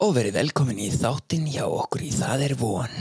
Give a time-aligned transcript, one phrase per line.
[0.00, 2.94] og verið velkomin í þáttinn hjá okkur í Það er von.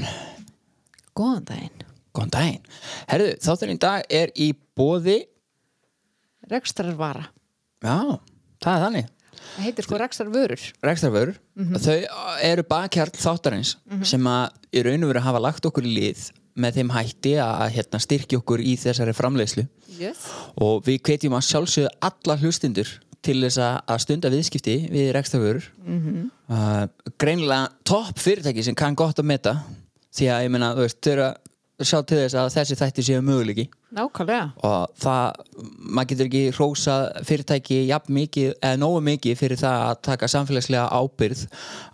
[1.19, 1.85] Góðan daginn.
[2.15, 2.65] Góðan daginn.
[3.11, 5.19] Herðu, þátturinn í dag er í bóði,
[6.49, 7.27] Rekstrarvara.
[7.83, 7.95] já,
[8.63, 9.09] það er þannig,
[9.39, 10.63] Það heitir sko rekstrarvörur.
[10.83, 11.35] rekstrarvörur.
[11.79, 11.95] Þau
[12.43, 16.25] eru bakhjarl þáttarins sem að í raun og veru hafa lagt okkur í lið
[16.59, 19.67] með þeim hætti að hérna, styrkja okkur í þessari framleiðslu
[19.99, 20.25] Yes.
[20.59, 22.89] og við hvetjum að sjálfsögðu alla hlustundur
[23.25, 25.67] til þess að stunda viðskipti við rekstrarvörur.
[26.49, 26.85] Uh,
[27.21, 29.55] greinilega topp fyrirtæki sem kann gott að meta.
[30.15, 33.05] Því að ég meina, þú veist, þau eru að sjá til þess að þessi þætti
[33.07, 33.67] séu möguleiki.
[33.95, 34.51] Nákvæmlega.
[34.67, 35.39] og það,
[35.79, 40.83] maður getur ekki hrósa fyrirtæki jafn mikið eða nógu mikið fyrir það að taka samfélagslega
[40.93, 41.45] ábyrð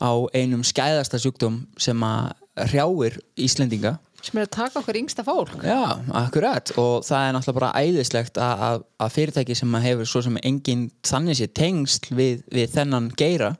[0.03, 2.33] á einum skæðasta sjúkdóm sem að
[2.71, 3.95] hrjáir Íslendinga
[4.25, 5.53] Sem er að taka okkur yngsta fólk.
[5.61, 8.63] Já, akkurat og það er náttúrulega bara æðislegt að,
[8.97, 13.53] að, fyrirtæki sem hefur svo sem engin þannig sé tengsl við, við þennan geira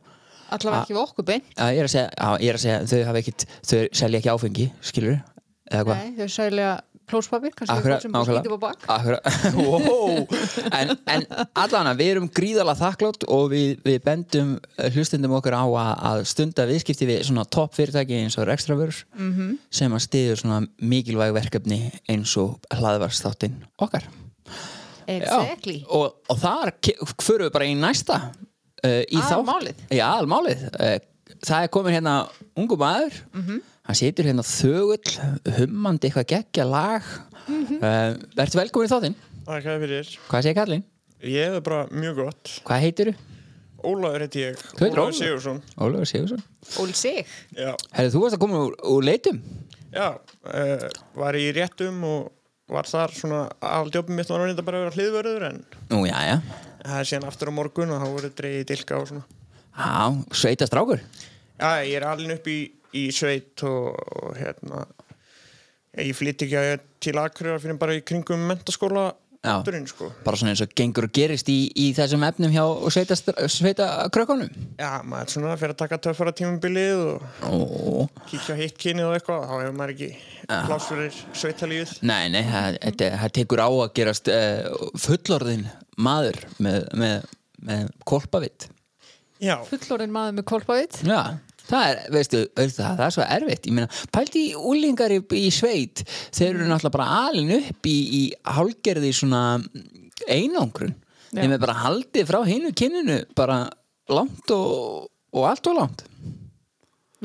[0.56, 1.54] Allavega ekki við okkur beint.
[1.58, 4.68] ég er að segja, að, ég er að segja þau ekkit, þau selja ekki áfengi
[4.90, 5.16] skilur,
[5.72, 6.74] eða hvað Nei, þau sælega
[7.10, 8.86] plóspapir, kannski fólk sem skítið á bak.
[9.56, 10.26] Wow.
[10.72, 11.26] en, en
[11.56, 15.92] allan að við erum gríðalega þakklátt og við, við bendum eh, hlustendum okkur á að,
[16.12, 19.32] að stunda viðskipti við svona topp fyrirtæki eins og Rextravörur Mhm.
[19.38, 19.58] -hmm.
[19.72, 24.04] sem að stiður svona mikilvæg verkefni eins og hlaðvarsþáttinn okkar
[25.08, 25.80] Exactly.
[25.84, 26.72] Já, og, og þar
[27.22, 28.16] förum við bara í næsta
[28.86, 29.84] uh, í Aðalmálið.
[29.94, 30.96] Já, aðalmálið uh,
[31.46, 32.16] Það er komin hérna
[32.58, 33.62] ungu maður Mhm.
[33.86, 35.16] Hann situr hérna þögull
[35.60, 37.04] hummandi eitthvað geggja lag
[37.46, 37.76] Mhm.
[37.78, 40.08] uh, Vertu velkomin í þáttinn Takk fyrir.
[40.32, 40.84] Hvað segir kallinn?
[41.22, 42.50] Ég er bara mjög gott.
[42.66, 43.16] Hvað heitir þú?
[43.86, 44.56] Ólaður heiti ég.
[44.82, 45.14] Ólafur?
[45.14, 45.60] Sigursson.
[45.78, 46.42] Ólafur Sigursson
[46.82, 47.28] Óli sig.
[47.54, 47.76] Já.
[47.94, 49.38] Herðu, þú varst að koma úr, úr leitum
[49.94, 52.32] Já, uh, var í réttum og
[52.68, 55.60] var þar svona aldjópum mitt var að reynda bara að vera hliðvörður en
[55.94, 56.42] Nú, já, já
[56.82, 59.24] það er síðan aftur á morgun og þá voru dreigið dilka og svona.
[59.78, 59.94] Já,
[60.34, 61.00] sveita strákur
[61.62, 62.58] Já, ég er alveg upp í,
[62.96, 64.86] í sveit og, og hérna
[66.02, 69.12] ég flytti ekki að til Akureyrar fyrir bara í kringum mentaskóla
[69.46, 69.62] Já.
[69.86, 70.08] Sko.
[70.26, 74.50] Bara svona eins og gengur og gerist í, í þessum efnum hjá sveita, sveita krökkunum
[74.80, 77.54] Já, maður er svona fyrir að taka töffara tímabilið og Ó,
[78.32, 80.10] kíkja hitt kynið og eitthvað þá hefur maður ekki
[80.50, 87.30] pláss fyrir sveitalífið Nei, nei, það, tekur á að gerast uh, fullorðin maður með, með,
[87.70, 88.72] með kolpavitt
[89.44, 91.00] Já, Fullorðin maður með kolpaðið.
[91.10, 91.20] Já,
[91.70, 93.70] það er, veistu, veistu það, það er svo erfitt.
[93.70, 96.04] Ég meina, pælti í úlingar í, í sveit.
[96.36, 98.24] Þeir eru náttúrulega bara alin upp í, í
[98.58, 99.42] hálgerði svona
[100.32, 100.96] einangrun.
[101.36, 103.66] Þeim er bara haldið frá hinu kyninu bara
[104.12, 106.06] langt og, og allt og langt.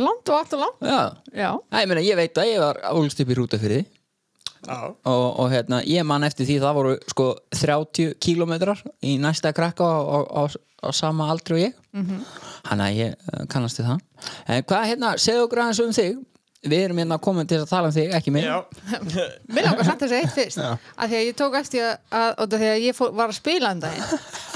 [0.00, 0.84] Langt og allt og langt.
[0.86, 1.00] Já,
[1.36, 1.50] Já.
[1.70, 4.78] Æ, ég meina, ég veit að ég var ólst upp í rútafyrði já,
[5.08, 7.26] og, og hérna, ég man eftir því það voru sko
[7.56, 10.42] 30 kílómetrar í næsta krakka á, á, á,
[10.84, 11.76] á sama aldri og ég.
[11.96, 12.24] Mhm.
[12.69, 14.26] Hann að ég uh, kannast við það
[14.56, 16.19] en hvað hérna, segðu okkur aðeins um þig
[16.60, 18.59] við erum hérna komin til að tala um þig ekki mig já.
[19.54, 20.59] Mér langar samt að eitt fyrst.
[20.60, 23.38] Af því að ég tók eftir að, að, að því að ég fór, var að
[23.38, 24.10] spila um daginn.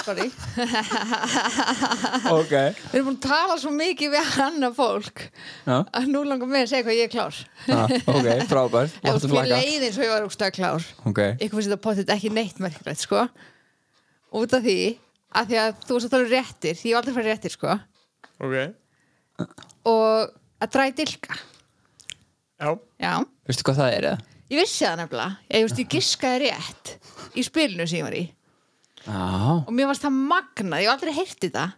[0.04, 0.26] Sorry.
[2.34, 5.78] ok Við erum búin að tala svo mikið við annað fólk Já.
[5.81, 7.41] að nú langar mig að segja hvað ég er klár.
[7.72, 9.62] ah, ok, frábært mér flagga.
[9.62, 10.91] leið eins og ég var úrstað klár.
[11.09, 13.25] ok, Ykkur finnst þetta potið ekki neitt merkilegt, sko.
[14.34, 14.78] Út af því
[15.34, 17.56] að því að þú varst að tala um réttir, því ég hef aldrei farið réttir,
[17.56, 17.78] sko.
[18.40, 18.56] Ok,
[19.84, 20.30] Og
[20.62, 21.36] að dræði dilka.
[22.60, 22.70] já,
[23.02, 23.12] Já.
[23.46, 24.18] veistu hvað það er eða?
[24.52, 25.36] Ég vissi það nefnilega.
[25.50, 26.92] Ég, veist, ég giskaði rétt
[27.34, 28.24] í spilinu sem ég var í.
[29.04, 31.72] Já, og mér varst það magnað, ég hef aldrei heyrti það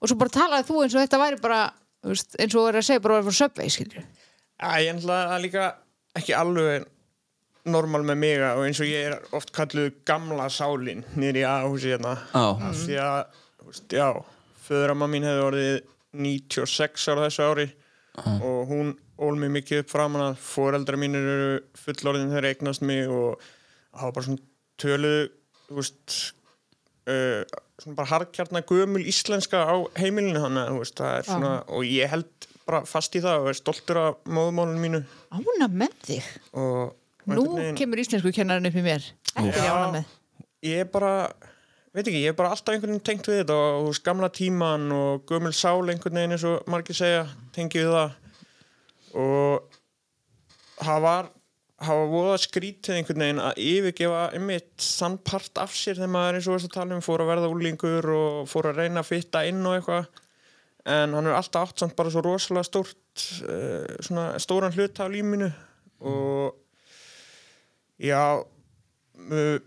[0.00, 1.60] og svo bara talaði þú eins og þetta væri bara
[2.08, 4.00] veist, eins og verið að segja bara að vera frá söpvei skilur
[4.60, 5.64] Já, ég ætla að líka
[6.20, 6.84] ekki alveg
[7.70, 11.92] normal með mig og eins og ég er oft kalluð gamla sálin niður í aðhúsi
[11.94, 12.44] hérna Já.
[12.68, 14.08] af því að, þú veist, já
[14.70, 15.78] föðuramma mín hefði orðið
[16.24, 17.68] 96 ára þessu ári
[18.20, 23.10] og hún ól mig mikið upp framan að foreldra mín eru fullorðin þegar eignast mig
[23.10, 23.42] og
[23.94, 24.44] hafa bara svona
[24.80, 25.26] töluðu
[25.68, 26.16] þú veist
[27.10, 27.42] uh,
[27.80, 32.48] svona bara harkjarna gömul íslenska á heimilinu þannig veist, það er svona og ég held
[32.70, 35.00] bara fast í það og er stoltur af móðumálunum mínu.
[35.34, 36.32] Ána með þig?
[36.54, 36.96] Og
[37.30, 37.44] Nú
[37.78, 39.04] kemur íslensku kennarinn upp í mér.
[39.38, 40.12] Ekki ána með.
[40.66, 41.12] Ég er bara
[41.94, 44.86] veit ekki, ég er bara alltaf einhvern veginn tengt við þetta og veist, gamla tíman
[44.94, 47.26] og gömul sál einhvern veginn eins og margir segja
[47.56, 48.16] tengi við það.
[49.20, 49.78] Og
[50.80, 51.30] það var
[51.80, 56.48] var voða skrítið einhvern veginn að yfirgefa einmitt þann part af sér þegar maður eins
[56.48, 59.44] og þess að tala um fór að verða úlingur og fór að reyna að fitta
[59.48, 60.10] inn og eitthvað.
[60.90, 65.10] En hann er alltaf átt samt bara svo rosalega stórt uh, svona stóran hlut af
[65.12, 65.48] líminu
[66.00, 66.56] og
[68.00, 69.58] já uh,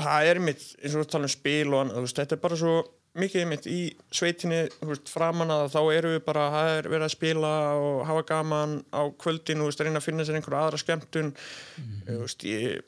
[0.00, 2.56] það er mitt eins og við tala um spil og annað, veist, þetta er bara
[2.58, 2.74] svo
[3.14, 3.78] mikið einmitt í
[4.10, 8.24] sveitinni veist, framan að þá eru við bara það er verið að spila og hafa
[8.32, 11.30] gaman á kvöldin og reyna að finna sér einhverja aðra skemmtun.
[12.08, 12.82] Þú veist, ég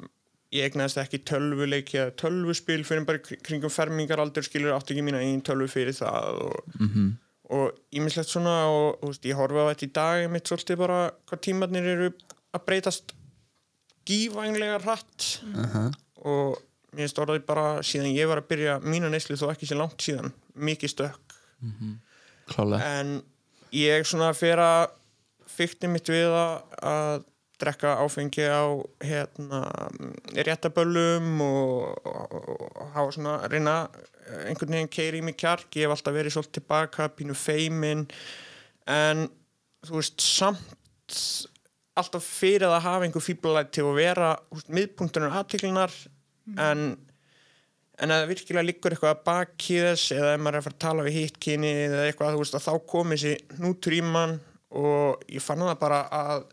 [0.56, 5.18] ég egnaðist ekki tölvuleiki eða tölvuspil fyrir bara kring- kringum fermingaraldur skilur átti ekki mína
[5.22, 6.76] einn tölvu fyrir það og
[7.50, 11.00] og ímislegt svona og veist, ég horfi á þetta í dag mitt svolítið bara
[11.30, 12.08] hvað tímarnir eru
[12.54, 13.12] að breytast
[14.06, 15.26] gífænlega hratt.
[16.26, 16.58] Og
[16.96, 20.02] mér finnst orðið bara síðan ég var að byrja mína neyslu þó ekki sé langt
[20.02, 21.38] síðan mikið stökk.
[22.50, 22.92] Klálega.
[23.00, 23.16] En
[23.76, 24.84] ég svona fyrir að
[25.56, 27.24] fykti mitt við að,
[27.56, 28.68] drekka áfengi á
[29.00, 29.62] hérna
[30.36, 33.76] réttaböllum og, og, og hafa svona reyna
[34.44, 35.70] einhvern veginn keiri í mig kjark.
[35.72, 38.04] Ég hef alltaf verið svolítið tilbaka, pínu feimin
[38.92, 39.24] en
[39.86, 40.76] þú veist samt
[41.96, 45.94] alltaf fyrir að hafa einhver fíblalætt til að vera veist, miðpunktunum aðtiklinar
[46.54, 46.86] en
[47.96, 50.82] en að virkilega liggur eitthvað að baki þess eða ef maður er að fara að
[50.84, 54.34] tala við hitt kyni eða eitthvað, veist, að þá komi þessi nútur í mann
[54.76, 56.44] og ég fann það bara að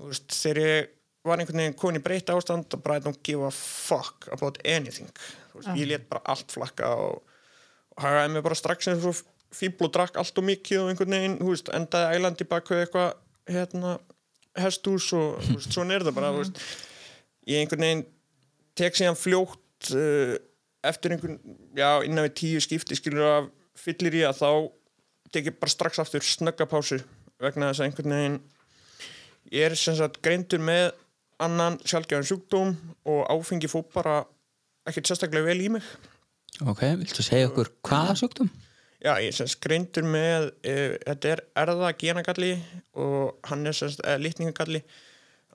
[0.00, 0.90] veist, þegar ég
[1.28, 4.58] var einhvern veginn komin í breyta ástand og bara I don't give a fuck about
[4.64, 5.10] anything.
[5.54, 7.20] Veist, ég let bara allt flakka og,
[7.94, 9.20] og hagaði mig bara strax eins og
[9.54, 13.12] fíbl og drakk allt og mikið og einhvern veginn, veist, endaði ælandi bak við eitthvað,
[13.50, 13.98] hérna
[14.58, 15.38] hestús og,
[15.68, 16.64] svona er það bara, veist.
[17.46, 18.08] Ég einhvern veginn
[18.78, 20.36] tek síðan fljótt uh,
[20.86, 21.40] eftir einhvern,
[21.76, 23.50] já, innan við tíu skipti skilur af
[23.80, 24.50] fyllir í að þá
[25.34, 27.00] tek ég bara strax aftur snögga pásu
[27.40, 28.38] vegna þess að einhvern veginn
[29.54, 30.90] ég er sem sagt greindur með
[31.40, 32.74] annan sjálfgefan sjúkdóm
[33.08, 34.22] og áfengi fór bara
[34.88, 35.86] ekkert sérstaklega vel í mig
[36.60, 38.50] ok, viltu segja okkur hvaða sjúkdóm?
[39.00, 42.52] Já, ég er sem sagt greindur með uh, þetta er erða genagalli
[43.00, 44.82] og hann er sem sagt uh, litningagalli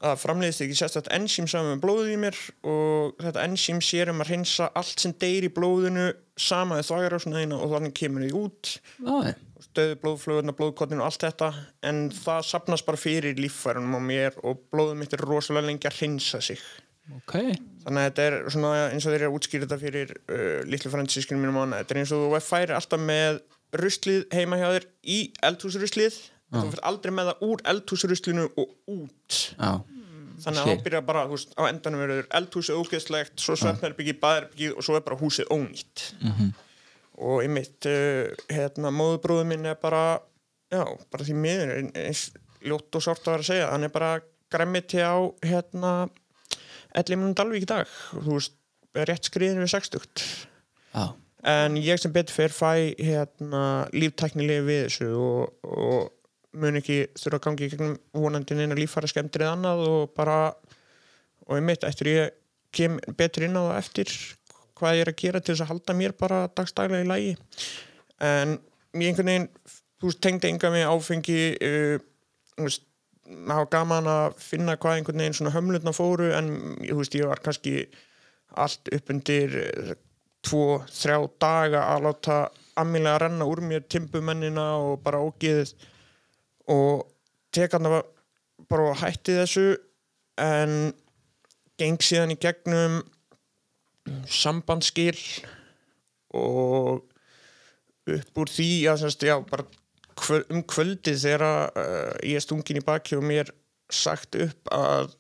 [0.06, 2.38] að framleiðist ekki sérstætt ensím saman með blóðið í mér
[2.72, 6.08] og þetta ensím sér um að hreinsa allt sem deyr í blóðinu
[6.40, 8.72] sama við þvagarásnaðina og þannig kemur þið út.
[9.08, 9.16] Ó,
[9.66, 11.52] stöðu blóðflöðuna, blóðkottinu og allt þetta
[11.88, 16.02] en það sapnast bara fyrir líffærunum á mér og blóðum mitt er rosalega lengi að
[16.02, 16.62] hreinsa sig.
[17.14, 17.36] Ok.
[17.86, 20.92] Þannig að þetta er svona eins og þeir eru að útskýra þetta fyrir uh, litlu
[20.94, 23.44] fransískinu mínum ána þetta er eins og þú færi alltaf með
[23.76, 26.18] ruslið heima hjá þér í eldhúsruslið.
[26.54, 29.38] En þú fyrir aldrei með það úr eldhúsruslinu og út.
[29.58, 29.72] Já,
[30.44, 34.76] þannig að þá byrja bara, þú veist, á endanum verður eldhúsið ógeðslegt, svo svefnherbyggið, baðherbyggið
[34.78, 36.06] og svo er bara húsið ónýtt.
[37.16, 40.20] Og einmitt uh, hérna, móðubróður minn er bara
[40.74, 42.26] já, bara því miður ein- eins
[42.66, 44.10] ljótt og sárt að vera að segja, hann er bara
[44.52, 45.16] græmiti á
[45.46, 45.92] hérna
[46.96, 48.56] Ellimunum Dalvík í dag, þú veist
[48.96, 50.06] rétt skriðin við 60
[50.96, 51.06] já,
[51.44, 56.12] en ég sem betur fyrir fæ hérna líftæknilegi við þessu og, og
[56.62, 60.40] mun ekki þurfa að gangi í gegnum vonandi neina líffæra skemmtir eða annað og bara
[61.46, 62.36] og einmitt eftir ég
[62.76, 64.16] kem betur inn á það eftir
[64.76, 67.36] hvað ég er að gera til þess að halda mér bara dagstaglega í lagi.
[68.24, 68.58] En
[68.96, 69.48] ég einhvern veginn
[70.00, 71.96] þú veist, tengdi enga mig áfengi uh,
[72.56, 72.84] þú veist,
[73.50, 76.52] hafa gaman að finna hvað einhvern veginn svona hömlutna fóru en
[76.84, 77.78] þú veist, ég var kannski
[78.56, 79.96] allt upp undir eh,
[80.46, 82.38] tvo, þrjá daga að láta
[82.80, 85.74] ammilega renna úr mér timbumennina og bara ógiðið
[86.72, 87.06] og
[87.56, 88.02] tek hann að
[88.72, 89.66] bara hætti þessu
[90.42, 90.94] en
[91.80, 93.02] geng síðan í gegnum
[94.30, 95.18] sambandskil
[96.36, 97.04] og
[98.06, 99.38] upp úr því að semst, já,
[100.20, 103.52] kvöl, um kvöldið þegar uh, ég er stungin í baki og mér
[103.92, 105.14] sagt upp að,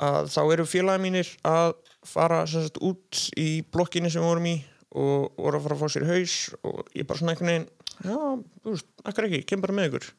[0.00, 1.74] að þá eru félagi mínir að
[2.08, 4.56] fara semst, út í blokkinni sem við vorum í
[4.92, 6.34] og voru að fara að fá sér haus
[6.68, 7.68] og ég bara svona einhvern veginn
[8.02, 8.18] já,
[8.64, 10.10] þú veist, akkar ekki, kem bara með ykkur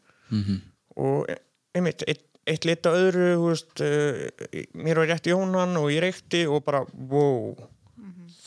[0.96, 1.42] og e-
[1.74, 4.30] einmitt eitt, eitt lit af öðru veist, uh,
[4.74, 7.56] mér var rétt í jónan og ég reykti og bara wow,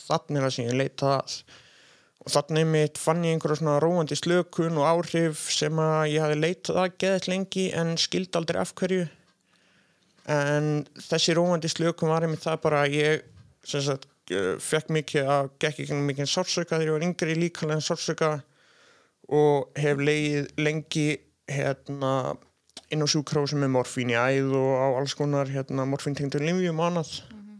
[0.07, 1.37] þannig er það sem ég leita að.
[2.27, 6.39] Og þannig einmitt fann ég einhverja svona róandi slökun og áhrif sem að ég hafi
[6.39, 9.07] leitað að geðið lengi en skildi aldrei af hverju.
[10.27, 13.23] En þessi róandi slökun var einmitt það bara að ég
[13.67, 17.85] sem sagt eh, fekk mikið að gekk ekki mikið sársöka þegar ég var yngri líkanlega
[17.85, 18.31] sársöka
[19.27, 21.07] og hef leið lengi
[21.47, 22.35] hérna
[22.93, 26.89] inn á sjúkrósum með morfín í æð og á alls konar hérna, morfíntengdur limjum og
[26.91, 27.11] annað.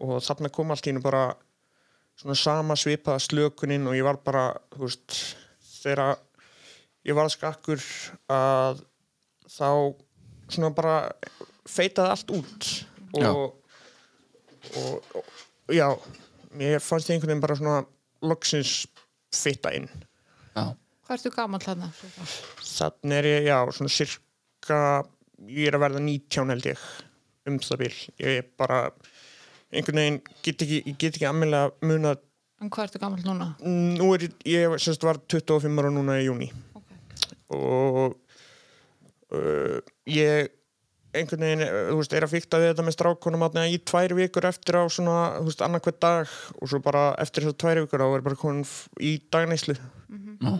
[0.03, 1.31] Og þarna kom allt í hennu bara
[2.17, 5.17] svona sama svipaða slökunin og ég var bara, þú veist
[5.81, 6.17] þegar
[7.07, 7.83] ég var skakkur
[8.33, 8.83] að
[9.47, 9.69] þá
[10.51, 10.97] svona bara
[11.67, 12.69] feitaði allt út.
[13.17, 13.31] Já.
[13.31, 13.55] og,
[14.77, 15.21] og,
[15.67, 15.87] og já
[16.57, 17.77] mér fannst ég einhvern veginn bara svona
[18.25, 18.85] loksins
[19.33, 19.87] fitta inn.
[20.55, 20.73] Já,
[21.07, 21.87] Hvað ertu gamall þarna?
[22.67, 24.79] þannig er ég, já, svona cirka
[25.47, 26.87] ég er að verða 19 held ég
[27.47, 28.79] um það bil ég er bara
[29.71, 32.23] einhvern veginn get ekki, ég get ekki aðmjölega munað
[32.57, 33.51] En hvað ertu gammal núna?
[33.61, 36.47] Nú er ég, ég semst var 25 ára núna í júni
[37.53, 38.17] og
[39.31, 39.77] uh,
[40.09, 40.49] ég
[41.15, 44.15] einhvern veginn, uh, þú veist, er að fykta við þetta með strákunum að í tvær
[44.17, 48.03] vikur eftir á svona, þú veist, annarkvæð dag og svo bara eftir þessar tvær vikur
[48.03, 48.65] þá er bara komin
[48.99, 50.57] í dagneyslu Já.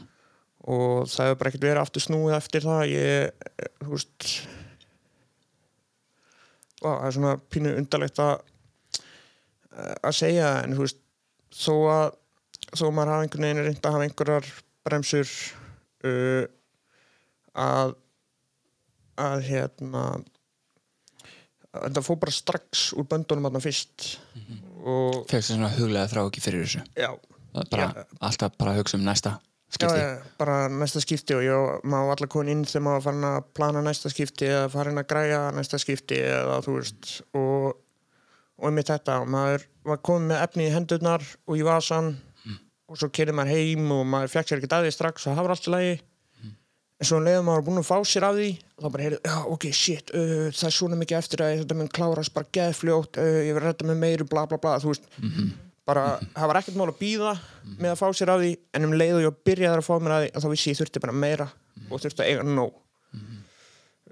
[0.68, 2.84] Og það hefur bara ekkert verið aftur snúið eftir það.
[2.92, 4.30] Ég, eh, þú veist
[6.78, 8.36] Vá, það er svona pínu undarlegt að
[9.78, 11.00] að segja en þú veist
[11.58, 12.08] þó að
[12.78, 14.50] þó að maður hafa einhvern veginn reynd að hafa einhverjar
[14.88, 15.32] bremsur
[16.08, 16.44] uh,
[17.58, 17.94] að
[19.18, 20.04] að hérna
[21.78, 24.08] að þetta fór bara strax úr böndunum þarna fyrst.
[24.88, 26.84] Og fegst svona huglega þrá ekki fyrir þessu?
[26.98, 27.12] Já,
[27.58, 29.38] Það bara, alltaf bara að hugsa um næsta.
[29.38, 30.00] já, skipti.
[30.00, 33.84] Já, bara næsta skipti og ég má allar komin inn þegar maður farin að plana
[33.86, 37.74] næsta skipti eða farin að græja næsta skipti eða þú veist og,
[38.58, 42.16] og með þetta og maður var komin með efni í hendurnar og í vasan
[42.88, 45.48] og svo kerði maður heim og maður fekk sér ekki að því strax og það
[45.48, 45.98] var allt í lagi.
[46.98, 49.20] En svo um leiðum maður búin að fá sér af því og þá bara heyrðu,
[49.28, 53.20] já ok, shit uh, það er svona mikið eftir að þetta mun klárast bara geðfljótt,
[53.22, 55.06] uh, ég verð að redda með meiru bla bla bla, þú veist
[55.88, 56.04] bara,
[56.36, 57.34] það var ekkert mál að býða
[57.78, 60.16] með að fá sér af því en um leið og ég byrjaði að fá mér
[60.16, 61.48] af því að þá vissi ég þurfti bara meira
[61.88, 62.80] og þurfti að eiga nóg.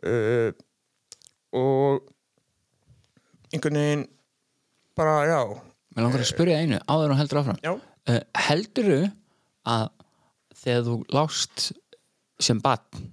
[0.05, 0.49] Uh,
[1.55, 2.11] og
[3.55, 4.05] einhvern veginn
[4.95, 5.39] bara, já.
[5.95, 7.59] Mér langar að spyrja einu áður og heldur áfram.
[8.05, 9.01] Uh, Heldurðu
[9.65, 9.87] að
[10.55, 11.69] þegar þú lást
[12.43, 13.11] sem barn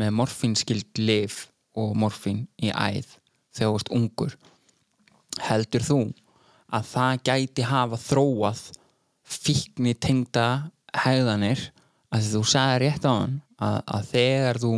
[0.00, 1.44] með morfínskild lif
[1.78, 3.16] og morfín í æð
[3.54, 4.36] þegar þú varst ungur
[5.46, 5.98] heldur þú
[6.74, 8.62] að það gæti hafa þróað
[9.30, 10.46] fíkni tengda
[11.04, 11.68] hegðanir
[12.10, 14.72] að þú sagði rétt á hann að, að þegar þú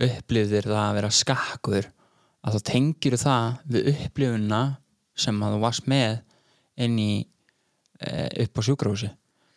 [0.00, 1.88] upplifðir það að vera skakkur
[2.40, 4.60] að þá tengir það við upplifuna
[5.20, 6.20] sem að þú varst með
[6.80, 8.10] inn í e,
[8.46, 9.10] upp á sjúkrahúsi.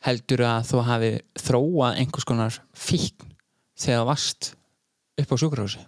[0.03, 3.31] Heldur að þú hafi þróað einhvers konar fíkn
[3.79, 4.51] þegar þú varst
[5.23, 5.83] upp á sjúkrahúsi?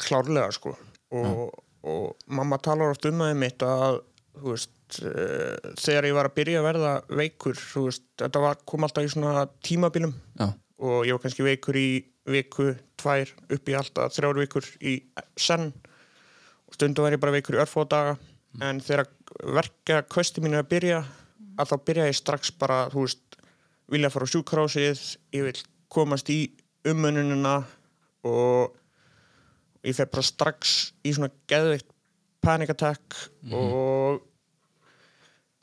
[0.00, 0.74] Klárlega sko.
[1.14, 1.50] Og,
[1.86, 4.00] og mamma talar oft um það mitt að
[4.40, 9.06] veist uh, þegar ég var að byrja að verða veikur veist, þetta var, kom alltaf
[9.06, 10.14] í svona tímabilum.
[10.40, 11.88] Já, og ég var kannski veikur í
[12.30, 14.98] viku, tvær, upp í alltaf þrjár vikur í
[15.40, 15.70] senn.
[16.68, 18.18] Og stundum var ég bara veikur í örfóð daga.
[18.64, 19.08] En þegar
[19.56, 21.02] verka kvösti mínu að byrja
[21.60, 23.38] að þá byrja ég strax bara, þú veist
[23.90, 25.02] vilja fara á sjúkrásið
[25.34, 26.40] ég vil komast í
[26.86, 27.60] umönunina
[28.26, 28.76] og
[29.86, 31.88] ég fer bara strax í svona geðveikt
[32.44, 33.16] panic attack
[33.52, 34.20] og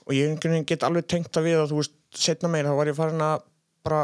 [0.07, 2.77] og ég einhvern veginn get alveg tengt það við að þú veist, setna meira þá
[2.79, 3.41] var ég farin að
[3.83, 4.01] bara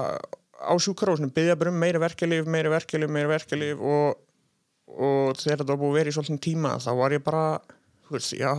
[0.63, 4.17] á sjúkarásinu byggja bara um meira verkelif, meira verkelif, meira verkelif og,
[4.88, 7.46] og þegar þetta búið að vera í svolítið tíma þá var ég bara,
[8.08, 8.51] þú veist, já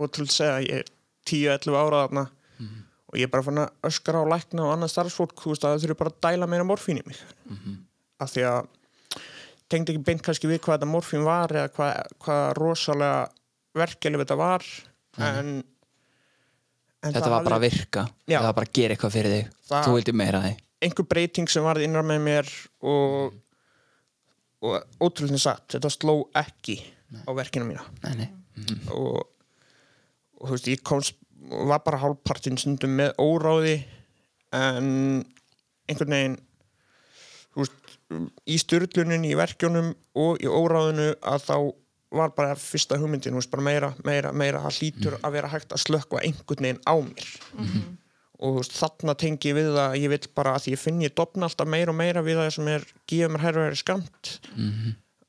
[0.00, 0.90] og til að segja, ég er
[1.30, 2.26] 10-11 ára þarna
[3.10, 5.72] og ég er bara fann að öskra á lækna og annað starfsfólk, þú veist, að
[5.78, 7.18] þau þurfi bara að dæla meira morfín í mig.
[8.22, 8.68] Af því að
[9.70, 13.20] tengdi ekki beint kannski við hvað þetta morfín var eða hvað, hvað rosalega
[13.80, 14.66] verkelif þetta var
[15.20, 15.52] en,
[17.04, 18.06] en þetta var bara að virka.
[18.26, 18.38] Já.
[18.40, 19.52] það var bara að gera eitthvað fyrir þig.
[19.70, 20.52] Það- þú vildi meira því.
[20.80, 22.50] Einhver breyting sem varð innan með mér
[22.88, 23.34] og,
[24.64, 26.78] og ótrúlega satt, þetta sló ekki
[27.26, 27.84] á verkina mína.
[28.06, 28.28] Nei, nei.
[28.94, 29.20] og,
[30.40, 31.18] og þú veist, ég komst
[31.50, 33.76] var bara hálfpartin stundum með óráði
[34.56, 34.88] en
[35.88, 36.36] einhvern veginn
[37.54, 37.76] þú veist,
[38.50, 41.56] í styrlunin í verkjónum og í óráðinu að þá
[42.10, 45.74] var bara fyrsta hugmyndin, þú veist, bara meira, meira, meira það hlýtur að vera hægt
[45.76, 47.28] að slökkva einhvern veginn á mér.
[48.40, 50.80] Og þú veist, þarna tengi ég við það að ég vil bara að því ég
[50.82, 53.78] finn ég dopna alltaf meira og meira við það sem er gefið mér herra herri
[53.78, 54.32] skamt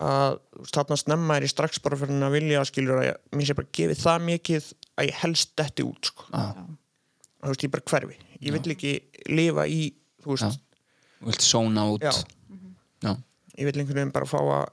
[0.02, 3.22] að þú veist, þarna snemma er ég strax bara fyrir að vilja skilur að ég,
[3.38, 6.26] mér sé bara gefið það mikið að ég helst detti út sko.
[6.34, 6.42] Já.
[6.50, 8.18] og þú veist, ég bara hverfi.
[8.42, 8.94] Ég vil ekki
[9.30, 9.82] lifa í
[10.24, 10.64] þú veist,
[11.20, 12.16] þú vilt sóna út Já.
[13.02, 13.16] Já.
[13.58, 14.70] ég vil einhvern veginn bara fá að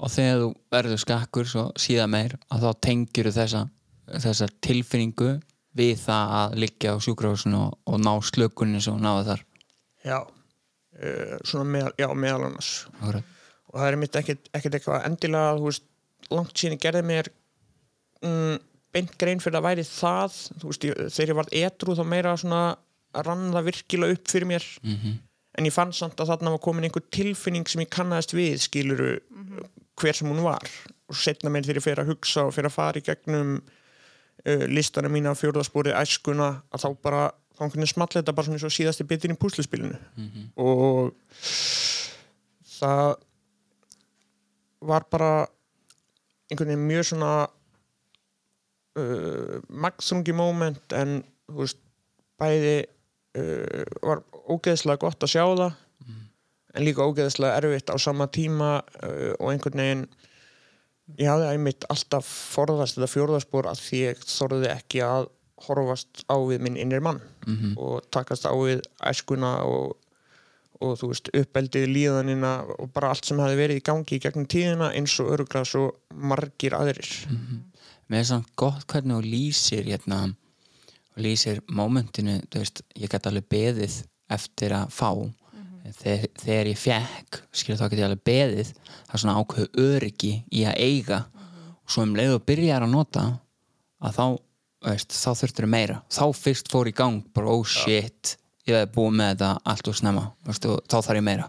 [0.00, 1.50] og þegar þú verður skakkur
[1.80, 3.64] síðan meir að þá tengir þessa,
[4.08, 5.34] þessa tilfinningu
[5.76, 9.44] við það að liggja á sjúkrahúsinu og, og ná slökunni sem þú náðu þar
[10.06, 13.36] já, uh, svona meðal, já, meðal annars Akkurat.
[13.70, 15.86] og það er mitt ekkert, ekkert eitthvað endilega þú veist,
[16.30, 17.32] langt síðan gerði mér
[18.24, 18.60] mm,
[18.94, 22.36] beint grein fyrir að væri það þú veist, ég, þegar ég var edru þá meira
[22.40, 22.62] svona
[23.26, 25.18] rann það virkilega upp fyrir mér -hmm.
[25.60, 29.10] En ég fann samt að þarna var komin einhver tilfinning sem ég kannaðist við skiluru
[30.00, 30.64] hver sem hún var.
[31.10, 34.64] Og setna mér þegar ég fer að hugsa og fer að fara í gegnum uh,
[34.70, 37.22] listana mína á fjórðaspúrið æskuna að þá bara
[37.60, 39.98] þá einhvern veginn small þetta bara svona eins og síðasti bitin í púsluspilinu.
[40.64, 41.12] Og
[42.78, 43.10] það
[44.88, 45.32] var bara
[46.48, 47.34] einhvern veginn mjög svona
[48.96, 51.82] uh, magþrungi moment en þú veist,
[52.40, 52.78] bæði
[53.36, 55.70] uh, var ógeðslega gott að sjá það
[56.74, 60.04] en líka ógeðslega erfitt á sama tíma uh, og einhvern veginn
[61.18, 65.30] ég hafði einmitt alltaf forðast þetta fjórðarspor að því ég þorði ekki að
[65.66, 67.20] horfast á við minn innir mann
[67.76, 69.96] og takast á við æskuna og,
[70.80, 74.46] og þú veist uppeldið líðanina og bara allt sem hafi verið í gangi í gegnum
[74.46, 77.10] tíðina eins og öruglega svo margir aðrir.
[78.08, 80.32] Mér er samt gott hvernig þú lýsir hérna,
[81.16, 84.00] og lýsir mómentinu, þú veist, ég gæti alveg beðið
[84.32, 85.10] eftir að fá.
[85.90, 88.72] Þegar, þegar ég fekk skilur þá gæti ég alveg beðið
[89.10, 91.20] það er svona ákveðu öryggi í að eiga.
[91.82, 93.24] Og svo um leið og byrjar að nota
[94.00, 94.26] að þá,
[94.86, 98.36] veist, þá þurftur meira, þá fyrst fór í gang bara oh shit,
[98.68, 101.48] ég hef búið með þetta allt og snemma, veist, og þá þarf ég meira.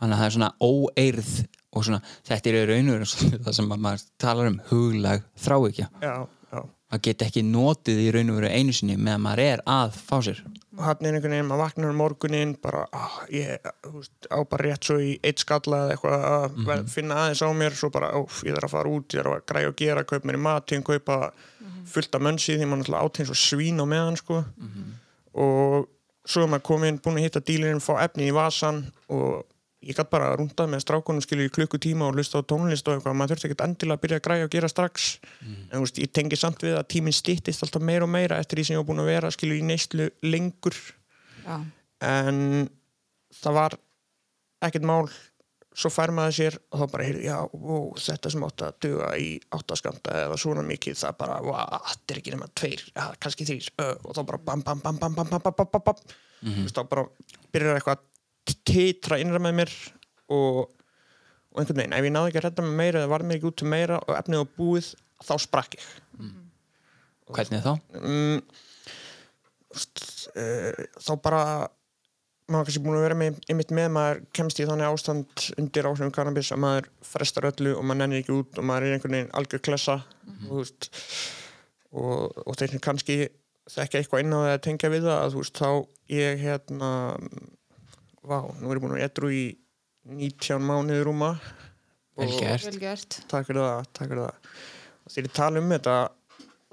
[0.00, 1.32] Þannig að það er svona óeirð
[1.70, 5.88] og svona, þetta er í raun og veru það sem maður talar um huglag þráhyggja,
[6.02, 6.39] já, já
[6.90, 10.16] maður get ekki notið í raun og veru einu sinni meðan maður er að fá
[10.26, 10.40] sér.
[10.76, 14.38] Og hann er einhvern veginn, maður vaknar um morgunin bara, ah, ég þú veist, á
[14.48, 17.92] bara rétt svo í eitt skalla eða eitthvað að mm finna aðeins á mér svo
[17.94, 20.40] bara, óf, ég þarf að fara út, ég þarf að græja og gera kaup mér
[20.40, 21.20] í matín, kaupa
[21.90, 24.42] fullt af mönsi því maður náttúrulega átt eins og svín á meðan sko.
[25.34, 25.88] Og
[26.26, 29.44] svo er maður komin, búin að hitta dílirinn fá efni í vasan og
[29.80, 32.98] ég gætt bara að rúnda með strákunum skilur í klukkutíma og hlusta á tónlist og
[32.98, 35.06] eitthvað, maður þurfti ekkert endilega að byrja að græja og gera strax.
[35.40, 38.60] En þú veist, ég tengi samt við að tíminn stýttist alltaf meira og meira eftir
[38.60, 40.76] því sem ég var búin að vera skilur í neyslu lengur.
[41.40, 41.56] Já.
[42.04, 42.68] en
[43.40, 43.76] það var
[44.68, 45.08] ekkert mál.
[45.80, 49.10] Svo fær maður sér og þá bara heyrði, já, ó, þetta sem átt að duga
[49.22, 51.36] í áttaskamta eða svona mikið það bara,
[51.92, 53.68] þetta er ekki nema tveir já, kannski þrýr,
[54.02, 56.02] og þá bara bam, bam, bam, bam, bam, bam, bam, bam, bam.
[56.42, 57.06] Þú veist, þá bara
[57.54, 58.02] byrjar eitthvað
[58.48, 59.74] að titra innra með mér
[60.32, 60.70] og,
[61.50, 63.50] og einhvern veginn, ef ég náði ekki að redda mig meira eða var mér ekki
[63.50, 64.92] út til meira og efnið á búið
[65.26, 65.90] þá sprakk ég.
[67.30, 67.74] Hvernig þá?
[68.00, 68.40] mm,
[69.76, 71.42] st, uh, þá bara
[72.50, 76.14] maður kannski búin að vera með, einmitt með maður kemst í þannig ástand undir áhrifum
[76.14, 79.36] kannabis að maður frestar öllu og maður nennir ekki út og maður er einhvern veginn
[79.38, 80.88] algjör klessa og, þú veist,
[81.94, 83.18] og, og þeir kannski
[83.70, 85.70] þekka eitthvað inn á það að tengja við það að þú veist þá
[86.16, 86.90] ég hérna
[88.26, 89.44] vá, nú er ég búin að edru í
[90.10, 91.34] 19 mánuði rúma.
[92.18, 92.66] Vel gert.
[93.30, 94.50] takk fyrir það, takk fyrir það.
[95.04, 95.96] Og þegar ég tala um þetta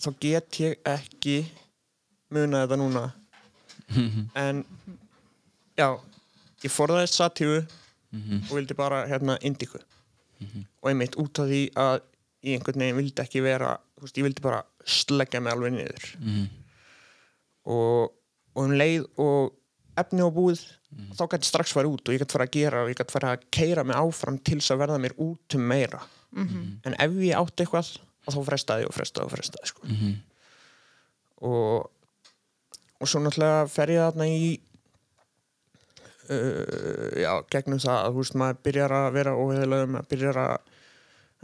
[0.03, 1.37] þá get ég ekki
[2.35, 3.05] muna þetta núna.
[4.35, 4.65] En
[5.79, 5.87] já,
[6.63, 7.61] ég forðaðist satífu
[8.49, 9.79] og vildi bara hérna indiku
[10.81, 12.01] og einmitt út af því að
[12.43, 16.05] ég einhvern veginn vildi ekki vera þú veist, ég vildi bara sleggja mig alveg niður.
[17.67, 18.11] Og,
[18.55, 19.55] og um leið og
[19.97, 22.83] efni á búið þá gæti ég strax fara út og ég gæti fara að gera
[22.83, 25.67] og ég gæti fara að keira mig áfram til þess að verða mér út um
[25.73, 26.01] meira
[26.85, 27.91] en ef ég átti eitthvað
[28.27, 29.81] þá frestaði ég og frestaði og frestaði sko.
[31.47, 31.91] og
[32.97, 34.47] og svo náttúrulega fer ég þarna í
[36.33, 40.73] uh, já, gegnum það að þú veist, maður byrjar að vera óheðilega maður byrjar að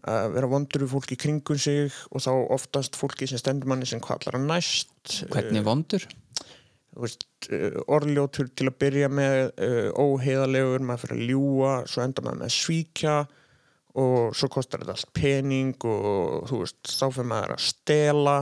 [0.03, 3.87] að vera vondur við fólki í kringum sig og þá oftast fólki sem stendur manni
[3.87, 6.07] sem kvallar að næst hvernig vondur?
[6.93, 12.25] þú veist, orðljótur til að byrja með uh, óheiðalegur, maður fyrir að ljúa svo enda
[12.25, 13.15] maður með að svíkja
[14.03, 18.37] og svo kostar þetta allt pening og þú veist, þá fyrir maður að stela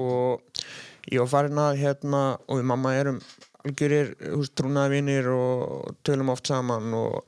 [0.00, 0.62] og
[1.08, 3.22] ég var farin að hérna og við mamma erum
[3.62, 7.22] algjörir, þú veist, trúnaðvinir og tölum oft saman og,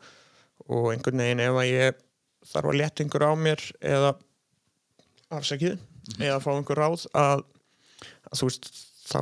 [0.69, 2.05] og einhvern veginn ef að ég
[2.51, 4.15] þarf að leta einhver á mér eða
[5.35, 5.79] afsakið
[6.21, 7.45] eða fá einhver ráð að,
[8.29, 8.71] að þú veist,
[9.09, 9.21] þá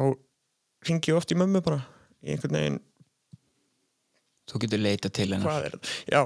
[0.88, 1.82] ringi ég oft í mömmu bara
[2.22, 2.80] í einhvern veginn,
[4.50, 5.68] þú getur leita til hennar.
[5.68, 5.76] Er
[6.10, 6.20] já,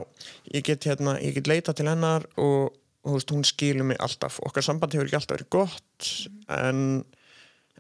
[0.53, 2.75] ég get hérna, ég get leita til hennar og,
[3.07, 4.41] og veist, hún skilur mig alltaf.
[4.47, 6.11] Okkar samband hefur ekki alltaf verið gott
[6.53, 6.83] en,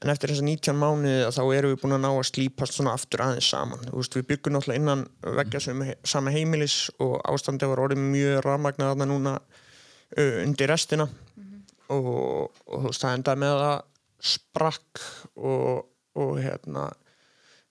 [0.02, 3.24] en eftir þessa 19 mánuði þá erum við búin að ná að slípast svona aftur
[3.24, 5.04] aðeins saman, veist, við byggum náttúrulega innan
[5.40, 11.08] veggja sem sama heimilis og ástandi var orðið mjög rafmagnað þarna núna uh, undir restina.
[11.86, 13.76] Og, og þú veist, það endaði með að
[14.26, 15.02] sprakk
[15.36, 15.84] og,
[16.16, 16.88] og hérna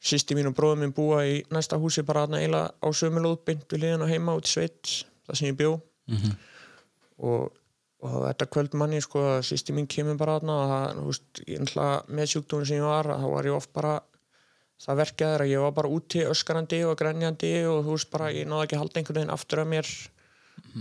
[0.05, 3.67] sýsti mín og bróður minn búa í næsta húsi bara þarna eiginlega á sömulóð beint
[3.71, 4.91] við liðan og heima út í sveit
[5.25, 5.71] það sem ég bjó.
[7.25, 7.53] Og,
[8.05, 11.41] og þetta kvöld manni sko að sýsti mín kemur bara þarna og það, þú veist,
[11.47, 13.93] ég náttúrulega með sjúkdóminn sem ég var þá var ég oft bara
[14.85, 18.49] það verkaður að ég var bara úti öskarandi og grenjandi og þú veist bara ég
[18.51, 19.91] náði ekki halda einhvern veginn aftur af mér.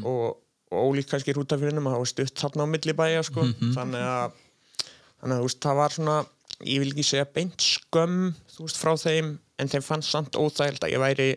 [0.02, 0.40] Og,
[0.74, 3.46] og ólík kannski rútafyrinum að það var stutt þarna á milli bæja sko
[3.76, 4.40] þannig að
[5.22, 6.16] þannig að veist það var svona
[6.62, 10.86] ég vil ekki segja beint skömm þú veist frá þeim en þeim fannst samt óþægild
[10.86, 11.28] að ég væri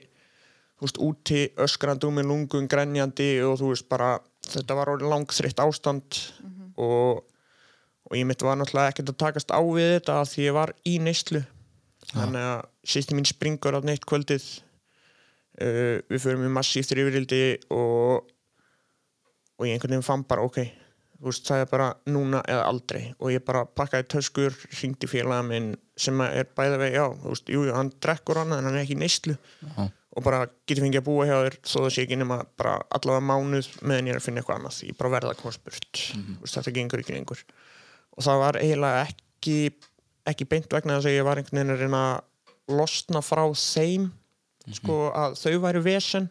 [0.78, 4.12] þú veist úti öskrandi með lungun grenjandi og þú veist bara
[4.48, 6.22] þetta var orðið langþritt ástand
[6.78, 7.24] og,
[8.08, 10.74] og ég mitt var náttúrulega ekkert að takast á við þetta af því ég var
[10.86, 11.42] í neyslu.
[12.14, 14.46] Þannig að sýsti mín springur á neitt kvöldið
[15.60, 18.30] uh, við förum í massíft yfirildi og
[19.58, 20.62] og ég einhvern veginn fann bara ok
[21.18, 23.02] þú veist það er bara núna eða aldrei.
[23.20, 27.54] Og ég bara pakkaði töskur hringdi félaga minn sem er bæða vegi já, þú veist,
[27.54, 29.38] jú, jú, hann drekkur annað en hann er ekki neyslu.
[29.62, 29.88] Já.
[30.18, 33.26] og bara getur fengið að búa hjá þér þó það sé ekki nema bara allavega
[33.28, 34.80] mánuð meðan ég er að finna eitthvað annað.
[34.88, 37.44] Ég bara verða að koma spurt mm veist, þetta gengur ekki lengur.
[38.18, 39.58] Og það var eiginlega ekki
[40.28, 42.24] ekki beint vegna þess að ég var einhvern veginn að
[42.80, 44.10] losna frá þeim
[44.76, 46.30] sko að þau væri vesen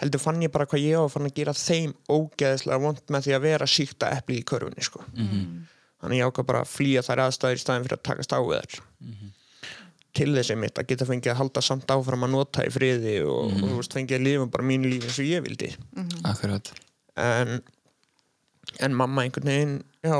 [0.00, 3.24] heldur fann ég bara hvað ég á að fann að gera þeim ógeðslega vond með
[3.26, 5.02] því að vera síkta epli í körfunni sko.
[6.00, 8.60] þannig ég ákvað bara að flýja þær aðstæður í staðin fyrir að takast á við
[8.60, 8.82] þær.
[10.14, 13.48] Til þessi mitt að geta fengið að halda samt áfram að nota í friði og,
[13.50, 15.70] og þú veist fengið að lifa bara mínu lífi eins og ég vildi.
[16.30, 16.70] Akkurat.
[17.18, 17.56] En,
[18.78, 19.74] en mamma einhvern veginn
[20.06, 20.14] já,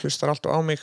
[0.00, 0.82] hlustar alltaf á mig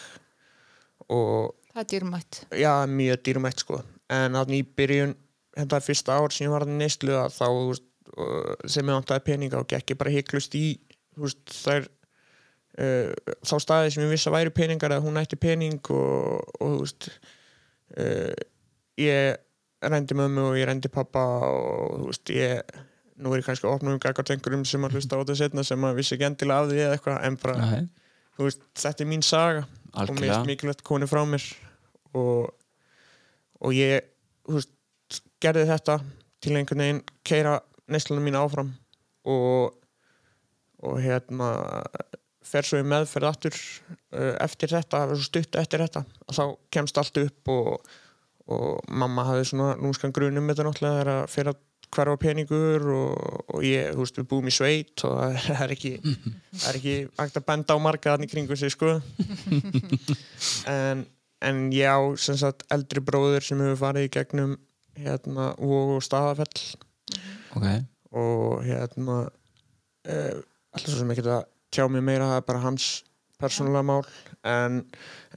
[1.10, 2.40] og það er dýrmætt.
[2.56, 3.82] Já, mjög dýrmætt sko.
[4.14, 5.16] En þannig í byrjun
[5.58, 7.90] þetta er fyrsta ár sem ég var neyslu að þá veist,
[8.70, 10.66] sem ég vantaði peninga og gekk ég bara heiklust í
[11.20, 15.94] veist, þær uh, þá staði sem ég vissi að væri peningar að hún ætti pening
[15.94, 17.10] og, og veist
[17.98, 18.34] uh,
[19.00, 19.42] ég
[19.84, 22.64] rendi mömmu og ég rendi pappa og ég
[23.22, 25.66] nú er ég kannski að opna um gagart einhverjum sem að hlusta á þetta setna
[25.68, 27.84] sem að vissi ekki endilega af því eða eitthvað en bara, Nei,
[28.40, 31.46] veist, þetta er mín saga og mér er mikilvægt koni frá mér
[32.18, 32.50] og,
[33.62, 34.08] og ég
[34.50, 34.72] veist,
[35.44, 36.00] gerði þetta
[36.44, 37.58] til einhvern veginn keira
[37.92, 38.74] neyslunum mín áfram
[39.30, 39.76] og,
[40.84, 41.52] og hérna
[42.44, 46.04] fer svo í meðferð aftur uh, eftir þetta, það var svo stutt eftir þetta.
[46.28, 46.44] Og þá
[46.76, 47.94] kemst allt upp og,
[48.52, 51.62] og mamma hafði svona lúmskan grunum þetta náttúrulega þegar að fyrir að
[51.94, 55.92] hverfa peningur og, og ég, þú veist, við búum í sveit og það er ekki
[56.02, 58.96] það er ekki hægt að benda á marga þannig kringu sig, sko.
[60.74, 61.04] En,
[61.44, 64.56] en ég á sem sagt eldri bróður sem hefur farið í gegnum
[65.00, 66.64] hérna og staðafell.
[67.58, 67.68] Ok,
[68.14, 70.38] og hérna uh,
[70.74, 72.90] alltaf svo sem ekki að tjá mig meira það er bara hans
[73.42, 74.04] persónulega mál.
[74.46, 74.82] En,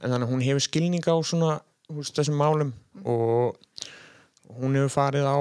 [0.01, 1.57] en þannig að hún hefur skilning á svona
[1.93, 2.73] húst, þessum málum.
[3.05, 3.57] Og
[4.59, 5.37] hún hefur farið á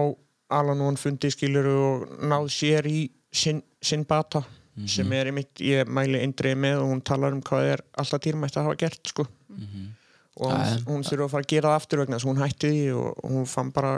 [0.56, 4.44] Alan fundi skilur og náð sér í sinn, sinn bata
[4.86, 8.58] sem er einmitt, ég mæli eindreið með og hún talar um hvað er alltaf dýrmætt
[8.58, 9.24] að hafa gert sko
[10.36, 12.70] og hún, hún þurfa að fara að gera það aftur vegna þess að hún hætti
[12.72, 13.92] því og, hún fann bara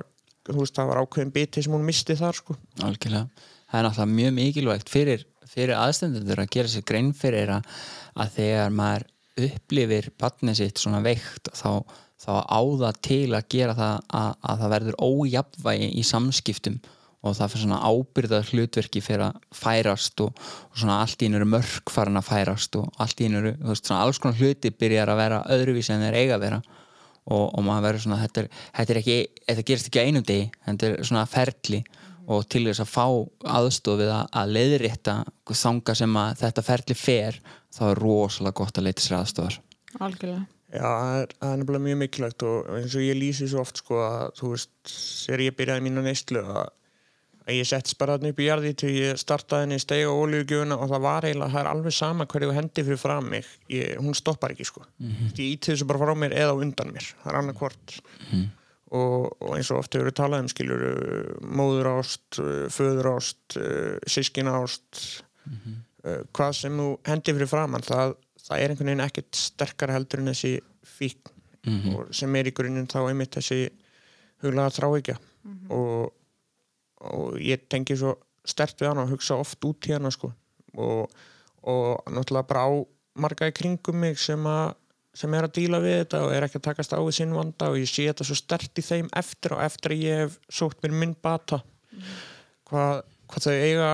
[0.48, 2.57] þú veist það var ákveðin biti sem hún misti þar sko.
[2.87, 3.46] Algjörlega.
[3.68, 7.72] Það er náttúrulega mjög mikilvægt fyrir, fyrir aðstendendur að gera sér grein fyrir að,
[8.16, 9.09] að þegar maður
[9.48, 11.85] upplifir batnið sitt svona veikt þá,
[12.18, 16.81] þá áða til að gera það að, að það verður ójafnvægi í samskiptum
[17.28, 21.40] og það fyrir svona ábyrðað hlutverki fyrir að færast og, og svona allt í einu
[21.40, 24.40] eru mörk farin að færast og allt í einu eru, þú veist, svona alls konar
[24.40, 26.60] hluti byrjar að vera öðruvísi en þeir eiga að vera.
[27.28, 30.24] Og, og maður verður svona, þetta er, þetta er ekki þetta gerist ekki á einum
[30.24, 31.82] degi, þetta er svona ferli
[32.28, 33.04] og til þess að fá
[33.58, 35.16] aðstof við að, að leiðrétta
[35.52, 37.40] þanga sem að þetta ferli fer
[37.76, 39.60] þá er rosalega gott að leita sér aðstofar
[39.96, 40.46] algjörlega.
[40.68, 43.80] Já, það er, það er nefnilega mjög mikilvægt og eins og ég lýsi svo oft
[43.80, 44.72] sko að þú veist,
[45.24, 46.74] þegar ég byrjaði mínu neyslu að, að
[47.54, 50.90] ég settist bara þarna upp í jarði til ég startaði henni steg og ólíugjöfuna og
[50.92, 54.54] það var eiginlega, það er alveg sama hverju hendi fyrir fram mig, ég, hún stoppar
[54.54, 54.84] ekki sko.
[54.98, 55.32] Mhm.
[55.32, 57.98] ég íti þessu bara frá mér eða undan mér, það er annað hvort.
[58.88, 60.84] Og, og eins og oft hefur við talað um skilur
[61.44, 62.38] móðurást,
[62.72, 63.58] föðurást
[64.08, 65.02] sískinást
[65.44, 68.14] uh, hvað sem þú hendi fyrir framann það,
[68.46, 70.54] það er einhvern veginn ekkert sterkara heldur en þessi
[70.88, 71.34] fík
[71.68, 73.68] og sem er í grunninn þá einmitt þessi
[74.42, 75.16] huglega þráhyggja.
[75.74, 76.12] Og,
[77.00, 78.16] og ég tengi svo
[78.48, 80.30] stert við hana og hugsa oft út í hana sko.
[80.78, 81.08] Og,
[81.68, 82.70] og náttúrulega bara á
[83.18, 84.76] marga í kringum mig sem að
[85.18, 87.70] sem er að díla við þetta og er ekki að takast á við sinn vanda
[87.72, 90.78] og ég sé þetta svo stert í þeim eftir og eftir að ég hef sótt
[90.84, 91.58] mér minn bata.
[92.68, 93.00] Hvað,
[93.32, 93.88] hvað þau eiga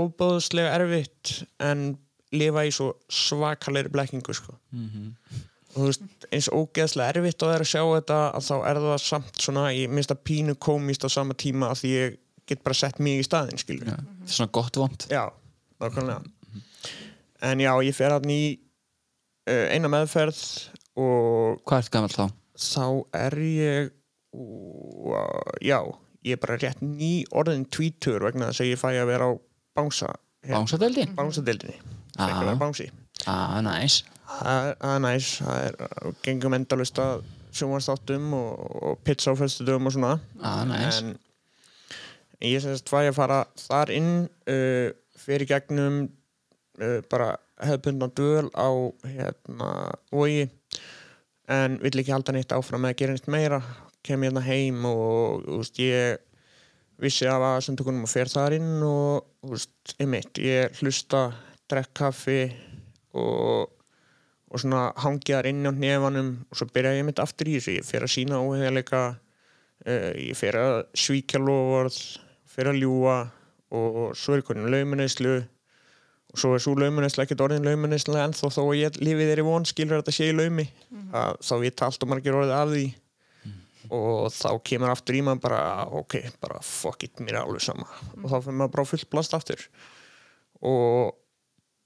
[0.00, 1.90] óbóðslega erfitt en
[2.32, 4.54] lifa í svo svakalegri blekkingu sko.
[5.70, 8.80] og þú veist, eins ógeðslega erfitt og það er að sjá þetta að þá er
[8.86, 12.16] það samt svona, ég minnst að pínu komist á sama tíma að því ég
[12.50, 15.24] get bara sett mig í staðinn skilur Já, þetta er svona gott vond já,
[15.80, 16.20] nákvæmlega.
[17.50, 18.42] En já, ég fer hann í
[19.48, 20.40] uh, eina meðferð
[21.00, 22.26] og Hvað ert gammal þá?
[22.60, 22.84] þá
[23.16, 23.90] er ég
[24.36, 25.14] ú,
[25.64, 25.78] já,
[26.26, 29.32] ég er bara rétt ný orðin tvítur vegna þess að ég fæ að vera á
[29.78, 30.10] bánsa
[30.44, 31.14] Bánsadeldin?
[31.16, 31.78] bánsadeildinni
[32.16, 32.30] það
[34.60, 37.24] er- það er næs það er uh, gengum endalust að
[37.56, 38.60] sjónvarsþáttum og,
[38.90, 40.12] og pizza á föstudöfum og svona.
[40.40, 41.08] Ah, næs en
[42.40, 44.12] ég semst fæ að fara þar inn
[44.48, 44.88] uh,
[45.20, 46.02] fyrir gegnum
[46.80, 48.68] uh, bara hefðbundna döl á
[49.04, 49.70] hérna
[50.12, 50.48] vogi
[51.50, 53.60] en vill ekki halda neitt áfram með að gera neitt meira.
[54.06, 56.20] Kem hérna heim og veist, ég
[57.00, 61.26] vissi af aðsendugunum og fer þar inn og veist, einmitt, ég hlusta
[61.70, 62.40] drekk kaffi
[63.18, 63.72] og,
[64.48, 67.76] og svona hangi þar inn á nefanum og svo byrja ég mitt aftur í þessu.
[67.80, 72.00] Ég fer að sína óheðilega uh, ég fer að svíkja lofvörð
[72.50, 73.16] fer að ljúa
[73.70, 75.34] og svo er einhvern laumunæslu
[76.30, 79.46] og svo er svo laumunæslu ekkert orðin laumunæslu en þó þó að ég lifið þeirri
[79.46, 80.66] von skilur þetta sé í laumi
[81.16, 82.84] að þá vita allt og margir orðið af því.
[83.90, 85.62] Og þá kemur aftur í maður bara
[85.98, 87.88] ok, bara fuck it, mér er alveg sama.
[88.20, 89.64] Og þá fyrir maður bara á fullt blast aftur.
[90.60, 91.16] Og,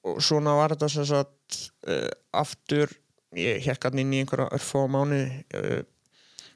[0.04, 2.92] og svona var þetta sem sagt uh, aftur,
[3.38, 5.80] ég hekk hann inn í einhverja örfá mánu uh,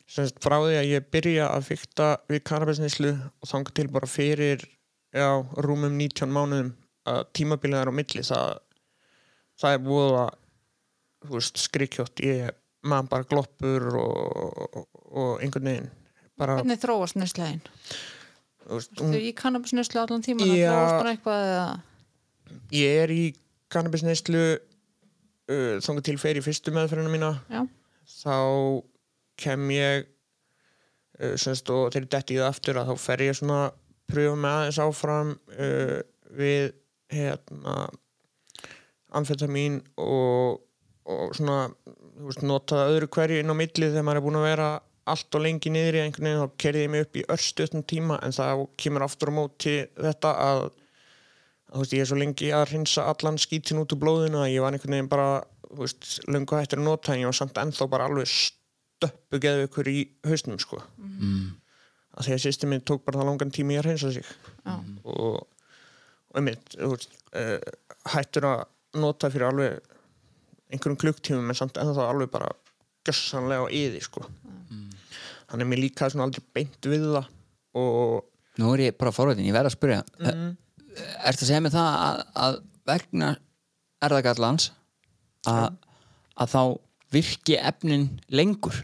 [0.09, 4.09] sem sagt frá því að ég byrja að fykta við kannabisnislu og þanga til bara
[4.09, 4.65] fyrir
[5.13, 5.29] já,
[5.65, 6.73] rúmum 19 mánuðum
[7.09, 8.61] að tímabilið er á milli það,
[9.61, 12.57] það er búið að skrikkjótt ég
[12.89, 15.91] maður bara gloppur og, og, og einhvern veginn
[16.39, 17.63] bara, Hvernig þróast neslæðin?
[18.63, 20.71] þú veist, Þú hún, í kannabisneslu allan tíman Já.
[20.71, 21.67] þróast bara eitthvað eða
[22.79, 23.25] ég er í
[23.73, 27.65] kannabisneislu uh, þangað til í fyrstu meðferðina mína Já,
[28.23, 28.37] þá
[29.41, 30.09] kem ég
[31.21, 33.61] uh, semst og þegar detti ég það aftur að þá fer ég svona
[34.09, 35.99] pröfa með aðeins áfram uh,
[36.39, 36.73] við
[37.13, 37.77] hérna
[39.19, 40.59] amfetamin og,
[41.09, 41.69] og svona
[42.21, 44.69] veist, nota það öðru hverju inn á milli þegar maður er búin að vera
[45.09, 48.19] allt og lengi niður í einhvern veginn þá kerði ég mig upp í örstuðnum tíma
[48.27, 50.67] en það kemur aftur á móti þetta að
[51.69, 54.65] að, veist, ég er svo lengi að hreinsa allan skítin út úr blóðinu að ég
[54.65, 55.29] var einhvern veginn bara
[55.79, 58.31] veist, löngu hættur að nota en ég var samt ennþá bara alveg
[58.99, 60.81] stöppu geðu ykkur í hausnum sko.
[60.99, 61.55] Mm.
[62.19, 64.27] að því að systemið tók bara það langan tími í að hreinsa sig.
[64.65, 65.45] Já, og,
[66.29, 67.59] og einmitt uh,
[68.11, 68.65] hættur að
[68.99, 69.95] nota fyrir alveg
[70.69, 72.51] einhverjum klukktímum en samt ennþá alveg bara
[73.07, 74.25] gjössanlega á yði sko.
[75.49, 77.31] Hann er mér líka svona aldrei beint við það
[77.79, 78.27] og
[78.59, 80.27] Nú er ég bara forveitin, ég verð að spyrja mm.
[80.29, 80.55] mm,
[81.31, 82.57] Ertu að segja mig það að, að
[82.91, 83.29] vegna
[84.03, 84.71] erðagallans
[85.47, 85.77] að,
[86.43, 86.63] að þá
[87.15, 88.77] virki efnin lengur?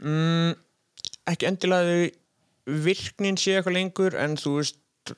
[0.00, 0.54] Mm,
[1.30, 2.10] ekki endilega
[2.70, 5.14] virknin sé eitthvað lengur en þú veist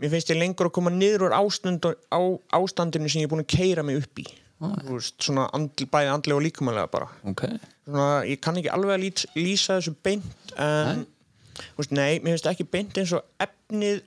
[0.00, 2.20] mér finnst ég lengur að koma niður ástand, á
[2.58, 4.26] ástandinu sem ég er búin að keira mig upp í.
[4.56, 7.08] Þú veist, svona andl, bæði andlega og líkumanlega bara.
[7.28, 7.44] Ok,
[7.84, 11.04] svona, ég kann ekki alveg að lít, lýsa þessu beint en
[11.76, 14.04] veist, nei, mér finnst ekki beint eins og efnið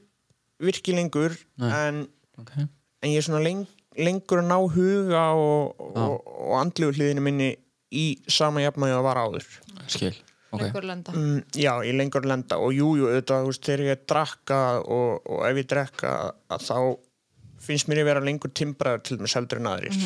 [0.59, 1.69] virki lengur Nei.
[1.69, 2.01] en,
[2.41, 2.55] ok.
[2.59, 3.63] en ég er svona leng,
[3.99, 6.15] lengur að ná huga og, og,
[6.47, 7.49] og andlegu hliðinu minni
[7.95, 9.47] í sama jafnmæði að var áður.
[9.89, 10.13] Skil,
[10.53, 10.63] ok.
[10.63, 11.15] Lengur lenda.
[11.15, 12.59] Mm, já, ég lengur lenda.
[12.61, 16.13] Og jú, jú, auðvitað, þú veist, þegar ég drakka og, og ef ég drekka
[16.53, 16.77] að þá
[17.65, 20.03] finnst mér að vera lengur timbraður til með seldur en aðrir.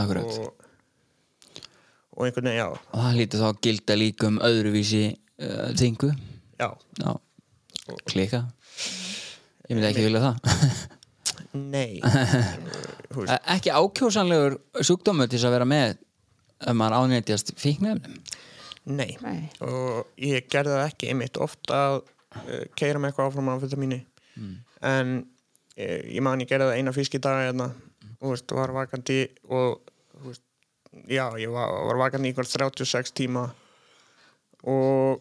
[0.00, 0.38] Akkurat.
[0.44, 1.62] Og,
[2.14, 6.12] og einhvern veginn, já, Og það lítið þá að gilda líka um öðruvísi uh, þingu.
[6.60, 6.68] Já.
[7.00, 7.14] Já,
[8.08, 8.44] klika.
[9.64, 10.92] Ég myndi ekki vilja það
[11.54, 12.00] nei.
[13.54, 15.94] Ekki ákjósanlegur sjúkdómur til þess að vera með
[16.64, 18.18] ef maður ánættjast fíknefnum
[18.84, 19.14] nei.
[19.22, 23.62] Nei, og ég gerði það ekki einmitt ofta að uh, keira með eitthvað áfram á
[23.62, 24.00] fyrir mínu
[24.84, 27.70] en uh, ég man ég gerði það eina fisk í dag hérna,
[28.18, 29.94] og þú veist, var vakandi og
[30.26, 30.44] veist,
[31.08, 33.48] já, ég var, var vakandi í ykkur 36 tíma.
[34.70, 35.20] Og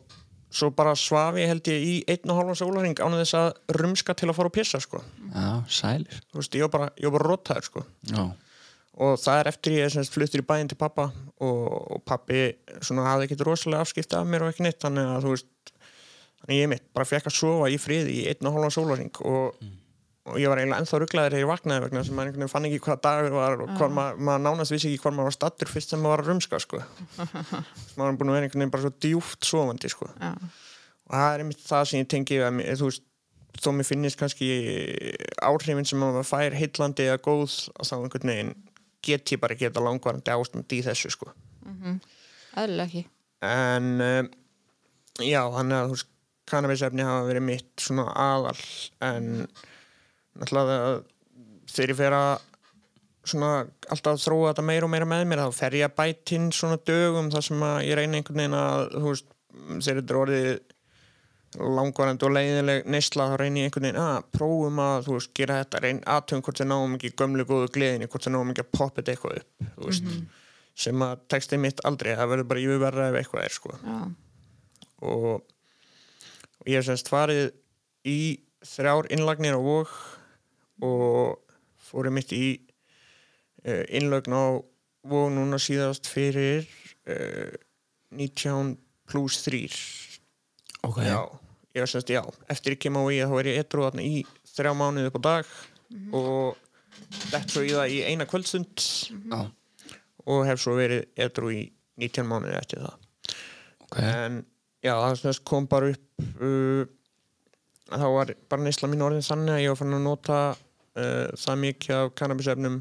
[0.54, 4.16] svo bara svaf ég held ég í einn og hálfan sólaring ánum þess að rumska
[4.18, 5.02] til að fara að pissa sko.
[5.34, 5.50] Já,
[5.82, 7.86] sælir þú veist, ég var bara, ég var bara rótaður sko.
[8.12, 8.24] Já,
[9.04, 11.10] og það er eftir ég semst fluttir í bæinn til pappa
[11.42, 11.64] og,
[11.98, 12.46] og pappi
[12.86, 15.74] svona hafði ekkit rosalega afskipta af mér og ekki neitt þannig að þú veist
[16.44, 19.64] þannig ég mitt bara fekk að sofa í friði í einn og hálfan sólaring og,
[20.24, 22.68] og ég var eiginlega ennþá rugglaður þegar ég vaknaði vegna sem maður einhvern veginn fann
[22.70, 25.72] ekki hvað dagur var og hvað maður, maður nánast vissi ekki hvað maður var stattur
[25.72, 26.80] fyrst sem maður var að rumska sko.
[27.98, 30.08] maður var búin að vera einhvern veginn bara svo djúft sofandi sko.
[30.08, 33.10] og það er einmitt það sem ég tengi að þú veist
[33.64, 34.48] þó mér finnist kannski
[35.44, 38.56] áhrifin sem maður fær heillandi eða góð og þá einhvern veginn
[39.04, 41.34] get ég bara geta langvarandi ástand í þessu sko.
[42.56, 43.04] eðlilega ekki
[43.44, 44.32] en um,
[45.20, 46.10] já, þannig að þú veist
[46.50, 48.58] kannabisefni hafa verið mitt svona aðal
[49.06, 49.30] en
[50.42, 52.34] þegar ég fer að
[53.24, 53.52] svona
[53.94, 57.32] alltaf þróa þetta meira og meira með mér þá fer ég að bætinn svona dögum
[57.32, 60.54] þar sem að ég reyna einhvern veginn að þú veist, þegar þetta er orðið
[61.78, 65.60] langvarandi og leiðileg neysla þá reynir ég einhvern veginn að prófum að þú veist, gera
[65.62, 68.72] þetta, reyn aðtöfum hvort þið náum ekki gömlu góðu gleðinni, hvort þið náum ekki að
[68.74, 70.10] poppa þetta eitthvað upp, þú veist
[70.84, 73.76] sem að textið mitt aldrei, það verður bara yfirverða ef eitthvað er, sko.
[73.78, 73.98] Já,
[75.06, 75.28] og,
[76.58, 77.52] og ég hef semst farið
[78.10, 78.20] í
[78.66, 79.94] þrjár innlagnir á vók
[80.82, 81.40] og
[81.84, 82.46] fórum mitt í
[83.68, 84.46] uh, innlögn á
[85.04, 86.66] vók núna síðast fyrir
[87.10, 87.54] uh,
[88.16, 88.76] 19
[89.10, 89.76] pluss þrýr
[90.88, 91.20] ok, já,
[91.76, 94.74] ég semst, já, eftir ég kem á í þá er ég etru þarna í þrjá
[94.78, 95.54] mánuði upp á dag
[96.16, 96.64] og
[97.34, 98.88] dett svo í það í eina kvöldstund
[99.30, 99.40] já,
[100.24, 101.62] og hef svo verið etru í
[102.02, 103.08] 19 mánuði eftir það.
[103.86, 103.98] Ok.
[104.02, 104.38] En
[104.84, 106.86] já, það semst kom bara upp uh,
[107.94, 110.40] þá var bara neysla mín orðin þannig að ég var fann að nota
[110.94, 112.76] það mikið af kannabisefnum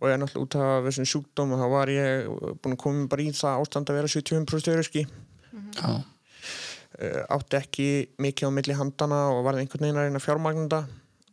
[0.00, 2.30] og ég er náttúrulega út af þessum sjúkdóm og þá var ég
[2.62, 7.90] búin að koma bara í það ástand að vera 75% öryrski já, uh, átti ekki
[8.22, 10.80] mikið á milli handana og varði einhvern veginn að reyna fjármagnunda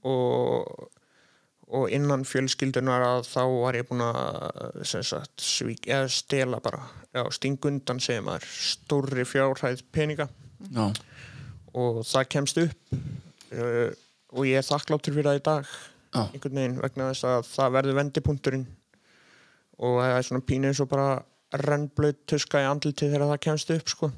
[0.07, 0.87] og,
[1.71, 6.83] og innan fjölskyldunar að þá var ég búin að sem sagt, svík, eða stela bara
[7.15, 10.27] já, stingundan segir maður stórri fjárhæð peninga.
[10.75, 10.91] Já,
[11.77, 12.97] og það kemst upp.
[13.47, 13.93] Uh,
[14.35, 15.77] og ég er þakkláttur fyrir það í dag
[16.17, 16.23] Já.
[16.33, 18.67] einhvern veginn vegna þess að það verður vendipunkturinn.
[19.77, 21.09] Og það er svona pínu eins og bara
[21.63, 24.11] rennblöð tuska í andliti þegar það kemst upp sko.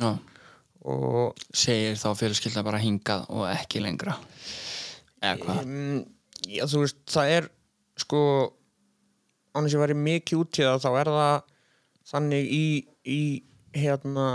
[0.00, 0.10] Já.
[0.84, 4.18] Og segir þá fjölskylda bara hingað og ekki lengra?
[5.22, 5.62] Eða hvað?
[5.62, 6.02] Um,
[6.50, 7.48] já, þú veist, það er
[8.02, 8.20] sko
[9.54, 11.36] annars ég væri mikið út í það þá er það
[12.10, 12.66] þannig í,
[13.06, 13.22] í
[13.78, 14.26] hérna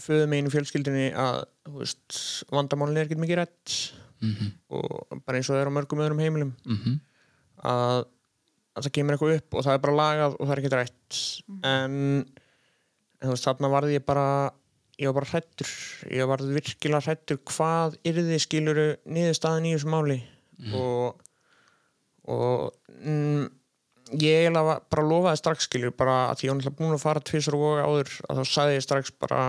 [0.00, 1.44] föðum einu fjölskyldinni að
[2.54, 3.42] vandamálin er ekkert mikið
[4.24, 6.52] rætt mhm, og bara eins og það er á mörgum öðrum heimilum.
[6.66, 6.96] Mhm,
[7.64, 8.04] að,
[8.74, 11.18] að það kemur eitthvað upp og það er bara lagað og það er ekkert rætt
[11.70, 11.98] en,
[13.20, 14.26] en þú veist, þarna varði ég bara
[15.00, 15.70] ég var bara hrættur
[16.14, 20.20] ég var virkilega hrættur hvað yrði skiluru niðurstaðan í þessu máli.
[20.74, 21.20] Og
[22.24, 22.72] og
[23.04, 23.48] mm,
[24.20, 27.02] ég eiginlega var- bara lofaði strax skilur bara að því ég var náttúrulega búin að
[27.02, 29.40] fara tvisar og voga áður að þá sagði ég strax bara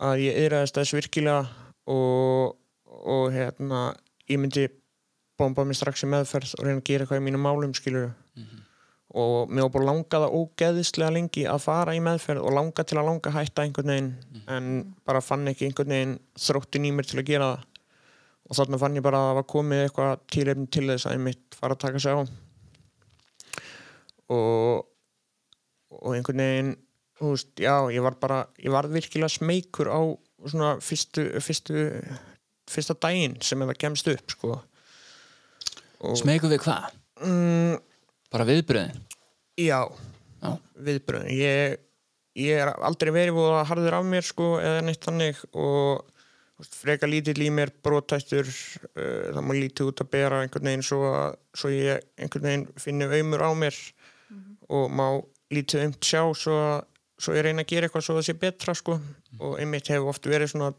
[0.00, 1.44] að ég yðræðist þess virkilega
[1.86, 2.56] og,
[2.88, 3.94] og hérna
[4.28, 4.68] ég myndi
[5.38, 8.10] bomba mig strax í meðferð og reyna að gera eitthvað í mínum málum skilur
[9.18, 13.06] og mér var langað að ógeðislega lengi að fara í meðferð og langa til að
[13.08, 14.10] langa hætta einhvern veginn
[14.48, 17.64] en bara fann ekki einhvern veginn þróttin í mér til að gera það.
[18.48, 21.24] Og þarna fann ég bara að það var komið eitthvað tílefni til þess að ég
[21.24, 22.20] mitt fara að taka sig á.
[24.28, 24.84] Og
[25.88, 26.74] og einhvern veginn
[27.18, 30.00] þú veist, já, ég var bara ég var virkilega smeykur á
[30.46, 31.88] svona fyrstu, fyrstu
[32.70, 34.54] fyrsta daginn sem það kemst upp sko.
[35.98, 36.92] Og, smegu við hvað?
[37.24, 37.78] mm,
[38.32, 39.00] bara viðbröðin?
[39.58, 39.80] Já,
[40.42, 40.50] já,
[40.86, 41.32] viðbröðin.
[41.34, 41.80] Ég,
[42.38, 46.06] ég er aldrei verið að harður af mér sko eða neitt þannig og
[46.74, 51.02] freka lítill í mér brotættur uh, það má lítið út að bera einhvern veginn svo,
[51.14, 53.78] að, svo ég einhvern veginn finni auðmur á mér
[54.68, 55.06] og má
[55.54, 56.82] lítið umt sjá svo, að,
[57.18, 58.98] svo ég reyna að gera eitthvað svo það sé betra sko.
[59.38, 60.72] Og einmitt hefur oft verið svona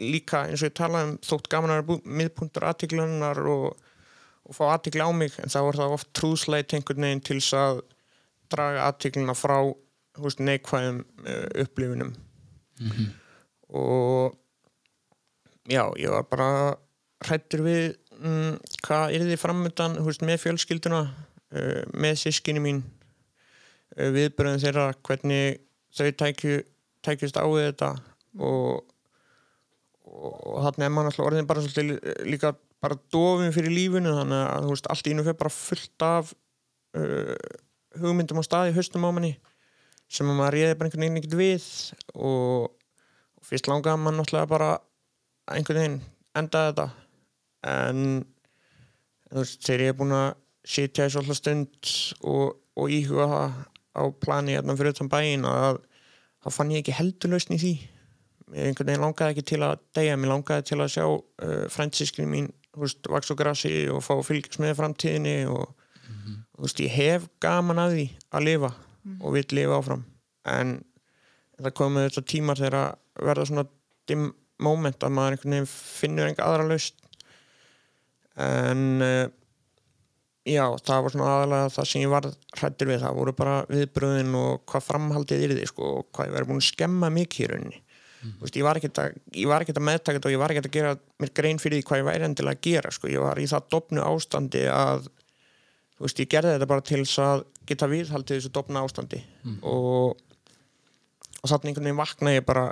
[0.00, 3.66] líka eins og ég talaði um þótt gaman að vera miðpunktur aðtiklunar og,
[4.44, 7.58] og fá aðtikli á mig en þá er það oft trúðslæt einhvern veginn til þess
[7.60, 7.82] að
[8.52, 9.58] draga aðtiklina frá
[10.18, 12.14] veist, neikvæðum uh, upplifunum.
[13.74, 14.34] Og
[15.70, 16.48] já, ég var bara
[17.24, 17.84] hrættur við
[18.20, 22.82] mm, hvað er þið framöndan veist, með fjölskylduna uh, með sískinni mín
[23.96, 25.62] uh, viðbröðum þeirra hvernig
[25.94, 26.58] þau tækju,
[27.06, 27.90] tækjust á við þetta
[28.38, 28.84] og,
[30.14, 34.42] og, þannig er maður alltaf orðin bara svolítið lí- líka bara dofin fyrir lífinu þannig
[34.44, 36.32] að þú veist, allt í einu fyrir bara fullt af
[36.98, 37.34] uh,
[38.00, 39.34] hugmyndum á staði haustum á manni
[40.12, 41.68] sem að maður réði bara einhvern veginn ekkert við
[42.14, 42.68] og,
[43.40, 44.70] og fyrst langaði maður náttúrulega bara
[45.54, 46.00] einhvern veginn
[46.38, 46.86] enda þetta.
[47.70, 48.00] En
[49.30, 50.26] þú veist, þegar ég er búin að
[50.74, 51.94] sitja í svolítið stund
[52.28, 53.56] og, og íhuga það
[53.94, 55.80] á plani hérna fyrir utan bæinn að
[56.44, 57.74] þá fann ég ekki heldur lausn í því
[58.52, 62.50] einhvern veginn langaði ekki til að deyja mér langaði til að sjá uh, frændsískri mín
[62.74, 65.68] þú veist, vaks og grassi og fá fylgjast með framtíðinni og
[66.54, 68.72] þú veist, ég hef gaman að því að lifa
[69.20, 70.02] og vil lifa áfram.
[70.48, 70.74] En
[71.60, 73.66] það komið þetta tímar þegar að verða svona
[74.10, 74.28] dim
[74.64, 77.00] moment að maður einhvern veginn finnur einhver aðra laust
[78.44, 79.26] en uh,
[80.46, 82.28] já, það var svona aðalega það sem ég var
[82.58, 86.50] hrættur við, það voru bara viðbröðin og hvað framhaldið yrði sko, og hvað ég verið
[86.50, 87.83] búin að skemma mikið í rauninni
[88.24, 89.16] Þú veist, ég var ekkert að,
[89.76, 92.08] að meðtaka þetta og ég var ekkert að gera mér grein fyrir því hvað ég
[92.08, 93.10] væri endilega að gera sko.
[93.12, 95.08] ég var í það dopnu ástandi að
[96.00, 99.20] veist, ég gerði þetta bara til að geta viðhaldið þessu dopna ástandi.
[99.62, 100.16] Og,
[101.40, 102.64] og þannig einhvern veginn vakna ég bara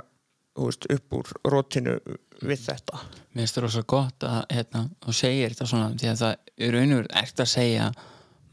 [0.59, 1.97] veist, upp úr rótinu
[2.43, 3.03] við þetta.
[3.33, 6.35] Mér finnst það rosa gott að hérna, þú segir þetta svona því að það
[6.67, 7.93] er raunur ert að segja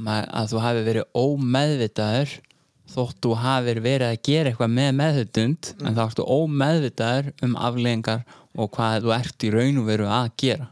[0.00, 2.38] að þú hafi verið ómeðvitaður
[2.90, 8.22] þótt þú hafi verið að gera eitthvað með meðvitund en þá ertu ómeðvitaður um afleðingar
[8.58, 10.66] og hvað þú ert í raun og veru að gera.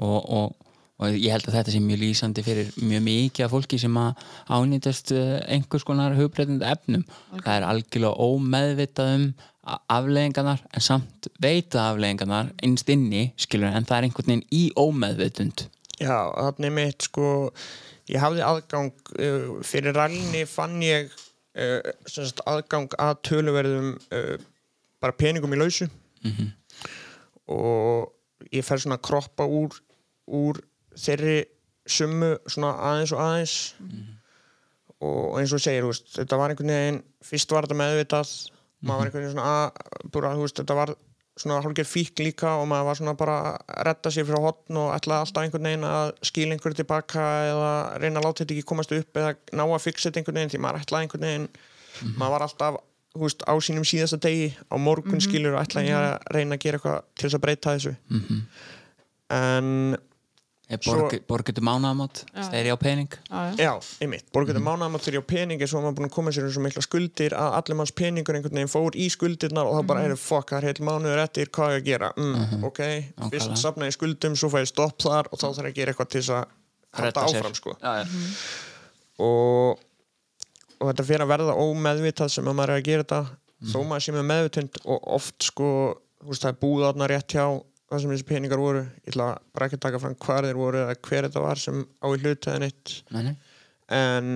[0.00, 0.54] Og, og,
[1.00, 4.22] og ég held að þetta sé mjög lýsandi fyrir mjög mikið af fólki sem að
[4.56, 7.04] ánýtast uh, einhvers konar hugbreytandi efnum.
[7.42, 9.26] Það er algjörlega ómeðvitað um
[9.66, 14.62] a- afleiðingarnar en samt veita afleiðingarnar innst inni skilur en það er einhvern veginn í
[14.80, 15.66] ómeðvitund.
[16.00, 17.26] Já, þannig mitt sko
[18.08, 21.10] ég hafði aðgang uh, fyrir rallinni fann ég
[21.56, 24.36] aðgang að töluverðum uh,
[25.02, 25.88] bara peningum í lausu.
[27.50, 29.74] Og ég fer svona að kroppa úr,
[30.26, 30.60] úr
[30.94, 31.44] þeirri
[31.90, 33.56] summu svona aðeins og aðeins.
[35.00, 38.34] Og eins og segir, veist, þetta var einhvern veginn fyrst var þetta meðvitað.
[38.80, 40.94] Maður var einhvern veginn svona að bara, þú veist, þetta var
[41.40, 44.92] svona hálfgerð fík líka og maður var svona bara að redda sér frá hotn og
[44.96, 47.72] ætlaði alltaf einhvern veginn að skila einhverju tilbaka eða
[48.02, 50.62] reyna að láta þetta ekki komast upp eða ná að fixa þetta einhvern veginn því
[50.66, 51.48] maður ætlaði einhvern veginn
[52.20, 52.80] maður var alltaf
[53.18, 56.80] veist, á sínum síðasta degi á morgun skilur og ætlaði ég að reyna að gera
[56.80, 57.94] eitthvað til þess að breyta þessu.
[59.30, 59.96] En
[60.86, 63.64] borg, borgetu mánaðamót, þeir ég á pening já, já.
[63.64, 63.72] Já,
[64.04, 64.66] einmitt, borgaðu mm.
[64.68, 67.34] mánaðamátt fyrir á peningi svo var maður búin að koma sér um svo mikla skuldir
[67.34, 70.58] að allir manns peningur einhvern veginn fór í skuldirnar og það bara er fokk, það
[70.60, 73.30] er heil mánuður eftir hvað er að gera, mm, ok Nákvæmlega.
[73.34, 76.22] fyrst safna í skuldum, svo fæði stopp þar og þá þarf að gera eitthvað til
[76.22, 76.44] þess að
[77.00, 77.40] sér.
[77.40, 77.76] áfram sko.
[77.82, 78.06] já, já.
[79.26, 79.78] og,
[80.80, 83.22] og þetta fyrir að verða ómeðvitað sem að maður er að gera þetta
[83.60, 83.72] Mhm.
[83.74, 85.66] þó maður sé með meðvitund og oft sko,
[86.22, 87.44] þú veist, það er búið þarna rétt hjá
[87.90, 90.80] það sem þessi peningar voru ég ætla bara ekki að taka fram hvar þeir voru
[90.84, 92.92] eða hver þetta var sem á í hlutaðin eitt.
[93.90, 94.26] En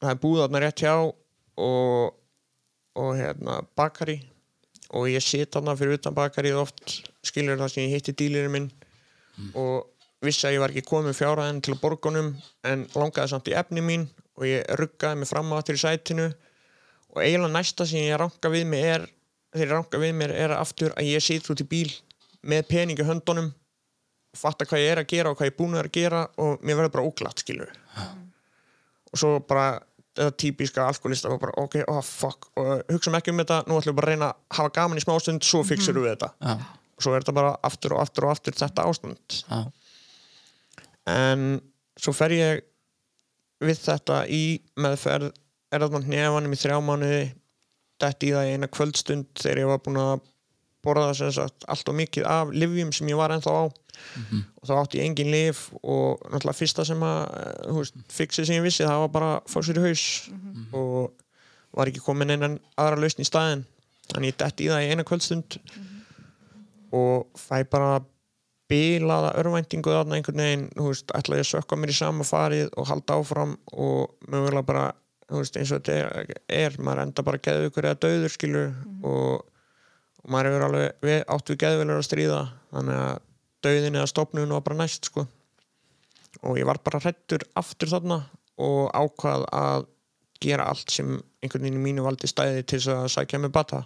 [0.00, 2.14] það er búið þarna rétt hjá og,
[2.96, 4.18] og hérna bakari.
[4.96, 8.70] Og ég sit þarna fyrir utan bakarið oft skilur það sem ég hitti dílirinn minn.
[9.56, 9.88] Og
[10.24, 12.32] vissi að ég var ekki komið fjárhæðin til borgunum
[12.68, 14.06] en langaði samt í efni mín
[14.38, 16.30] og ég ruggaði mig fram á aftur í sætinu.
[17.12, 19.04] Og eiginlega næsta sem ég ranka við mig er
[19.52, 21.90] þegar ég ranka við mér er aftur að ég sit út í bíl
[22.48, 23.52] með peningi höndunum
[24.32, 26.62] og fatta hvað ég er að gera og hvað ég er búin að gera og
[26.64, 27.72] mér verður bara óglatt skilur
[29.12, 29.66] og svo bara
[30.12, 33.94] þetta típiska alkoholista var bara ok, oh fuck og hugsaum ekki um þetta, nú ætlum
[33.94, 36.28] við bara að reyna að hafa gaman í smástund, svo fixir við þetta.
[36.40, 36.52] Já,
[36.96, 39.38] og svo er þetta bara aftur og aftur og aftur þetta ástand.
[39.48, 39.60] Já,
[41.12, 41.46] en
[42.00, 42.64] svo fer ég
[43.62, 44.42] við þetta í
[44.80, 45.30] meðferð
[45.72, 47.22] er þarna hnefanum í þrjá mánuði
[48.02, 50.14] dætt í það eina kvöldstund þegar ég var búin að
[50.84, 53.64] borða sem sagt allt og mikið af livjum sem ég var ennþá á.
[54.60, 58.56] Og þá átti ég engin liv og náttúrulega fyrsta sem að eh, veist, fixið sem
[58.58, 60.06] ég vissi það var bara að fá sér í haus.
[60.72, 61.12] Og
[61.72, 63.66] var ekki komin einan aðra lausn í staðin
[64.12, 65.58] þannig ég dætt í það í eina kvöldstund.
[66.92, 68.00] Og fæ bara
[68.72, 72.70] bilaða örvæntingu þarna einhvern veginn, þú veist, ætla ég að sökka mér í sama farið
[72.80, 74.84] og halda áfram og mögulega bara,
[75.28, 78.70] þú veist, eins og þetta er, er maður enda bara geðu ykkur eða döður skilur
[79.04, 79.44] og,
[80.22, 82.42] og maður hefur alveg við, átt við geðvelur að stríða
[82.72, 83.22] þannig að
[83.62, 85.26] döðin eða stopnun var bara næst sko.
[86.42, 88.22] Og ég var bara hrættur aftur þarna
[88.62, 89.88] og ákvað að
[90.42, 93.82] gera allt sem einhvern veginn í mínu valdi stæði til þess að sækja mig bata.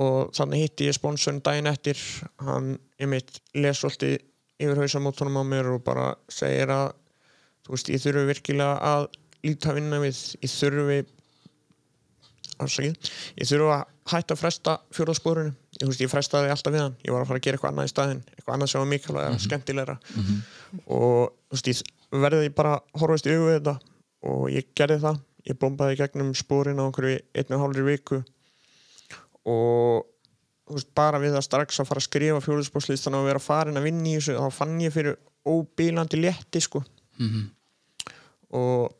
[0.00, 2.00] Og þannig hitti ég sponsorinn daginn eftir.
[2.42, 4.18] Hann einmitt les svolítið
[4.62, 6.94] yfir hausamótunum á mér og bara segir að
[7.64, 9.06] þú veist, ég þurfi virkilega að
[9.44, 10.98] líta vinna við, ég þurfi
[12.64, 17.14] afsakið, ég þurfi að hætta að fresta fjóðasporinu ég, ég frestaði alltaf við hann, ég
[17.14, 19.42] var að fara að gera eitthvað annað í staðinn, eitthvað annað sem var mikilvæg mm
[19.44, 19.96] skemmtilegra.
[20.86, 21.70] Og þú veist,
[22.12, 23.74] ég verði bara að horfast í augu við þetta.
[24.30, 25.20] Og ég gerði það.
[25.44, 28.20] Ég bombaði gegnum sporin á einhverju einu og hálfri viku.
[29.44, 30.06] Og
[30.72, 34.08] veist, bara við að strax að fara að skrifa fjóðspórslistan og vera farin að vinna
[34.08, 36.84] í þessu þá fann ég fyrir óbílandi létti sko.
[38.54, 38.94] Og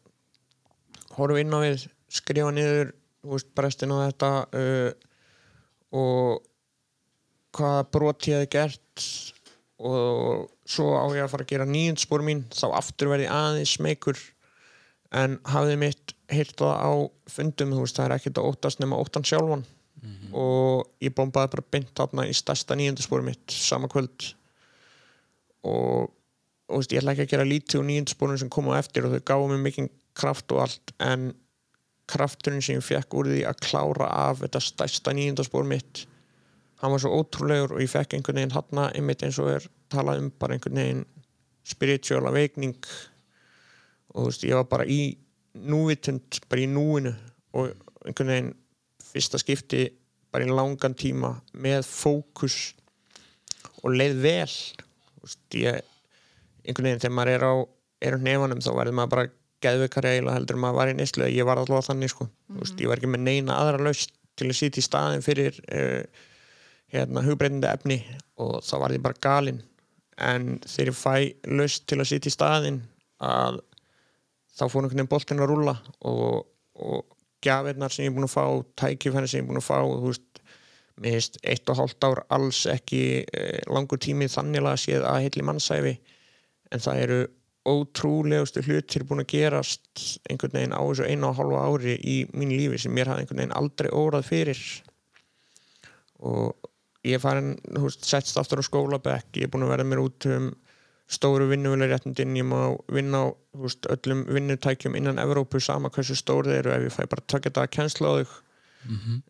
[1.17, 2.93] horfa inn á við skrifa niður
[3.25, 4.91] veist, brestin á þetta uh,
[5.95, 6.45] og
[7.55, 9.09] hvaða brot ég hefði gert
[9.85, 14.19] og svo á ég að fara að gera nýjundspor mín þá aftur verði aðeins smeykur
[15.15, 16.93] en hafði mitt hýrt það á
[17.31, 19.65] fundum, þú veist, það er ekkert að óttast nema óttan sjálfan.
[20.35, 24.35] Og ég bombaði bara beint þarna í stærsta nýjundspor mitt sama kvöld.
[25.65, 26.11] Og,
[26.69, 29.15] og veist, ég ætla ekki að gera lítið úr nýjundsporun sem kom á eftir og
[29.15, 31.33] þau gáðu mér mikinn kraft og allt en
[32.11, 36.05] krafturinn sem ég fekk úr því að klára af þetta stærsta nýjundaspor mitt.
[36.83, 40.23] Hann var svo ótrúlegur og ég fekk einhvern veginn hann einmitt eins og er talað
[40.23, 41.05] um bara einhvern veginn
[41.65, 42.77] spiritual awakening.
[44.15, 45.01] Og þú veist ég var bara í
[45.55, 47.15] núvitund, bara í núinu
[47.55, 47.73] og
[48.05, 48.55] einhvern veginn
[49.05, 49.87] fyrsta skipti
[50.35, 52.75] bara í langan tíma með fókus
[53.83, 54.51] og leið vel.
[54.51, 55.81] Þú veist, ég,
[56.65, 57.55] einhvern veginn þegar maður er á
[58.05, 59.27] er á nefanum þá verður maður bara
[59.65, 62.29] geðveikari eiginlega heldur maður var í neyslu ég var alltaf þannig sko.
[62.53, 65.61] Þú veist, ég var ekki með neina aðra laust til að sitja í staðin fyrir
[65.67, 66.03] uh,
[66.95, 68.01] hérna, hugbreytandi efni
[68.43, 69.63] og þá var ég bara galinn.
[70.23, 71.15] En þegar ég fæ
[71.61, 72.83] löst til að sitja í staðinn
[73.25, 73.61] að
[74.55, 75.75] þá fór einhvern veginn boltinn að rúlla
[76.07, 76.47] og,
[76.79, 77.03] og
[77.45, 78.45] gjafirnar sem ég er búin að fá
[78.81, 80.43] tækifæri sem ég er búin að fá þú veist,
[81.03, 85.25] mér finnst eitt og hálft ár alls ekki eh, langur tími þannig að séð að
[85.25, 85.95] heitli mannsæfi
[86.71, 87.19] en það eru
[87.65, 92.53] ótrúlegustu hlutir búin að gerast einhvern veginn á þessu einu og hálfa ári í mín
[92.53, 94.61] lífi sem mér hafði einhvern veginn aldrei órað fyrir.
[96.25, 96.71] Og
[97.05, 97.55] ég er farin,
[97.97, 100.53] settst aftur á skólabekk, ég er búin að verða mér út um
[101.11, 106.63] stóru vinnuveluréttindin ég má vinna á veist, öllum vinnutækjum innan Evrópu sama hversu stór þeir
[106.63, 108.39] eru ef ég fæ bara takk þetta að kjensla á þau.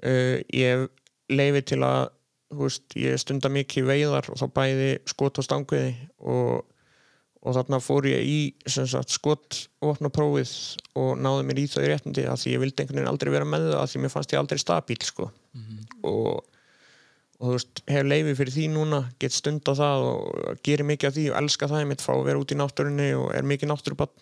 [0.02, 0.86] Uh, ég
[1.30, 2.12] leifi til að
[2.54, 6.62] veist, ég stunda mikið veiðar og þá bæði skot og stanguði og,
[7.44, 9.58] og þarna fór ég í sem sagt, skot
[10.96, 13.68] og náði mér í þau réttindi að því ég vildi einhvern veginn aldrei vera með
[13.68, 15.30] það að því mér fannst ég aldrei stabíl sko.
[16.08, 16.44] og
[17.44, 21.08] og þú veist, hef leiði fyrir því núna get stund á það og gerir mikið
[21.08, 23.48] af því og elska það, ég mitt fá að vera út í náttúrunni og er
[23.50, 24.14] mikið náttúrubann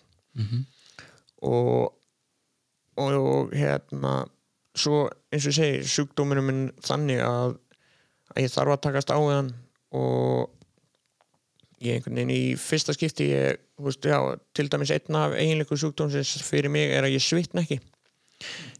[1.43, 1.93] og,
[2.97, 4.25] og og hérna
[4.75, 7.55] svo eins og ég segi, sjúkdóminu minn þannig að,
[8.33, 9.53] að ég þarf að takast á hann
[9.93, 10.49] og
[11.83, 14.17] ég einhvern veginn í fyrsta skipti ég, veist, já,
[14.55, 17.79] til dæmis einn af eiginleiku sjúkdómsins fyrir mig er að ég svitna ekki.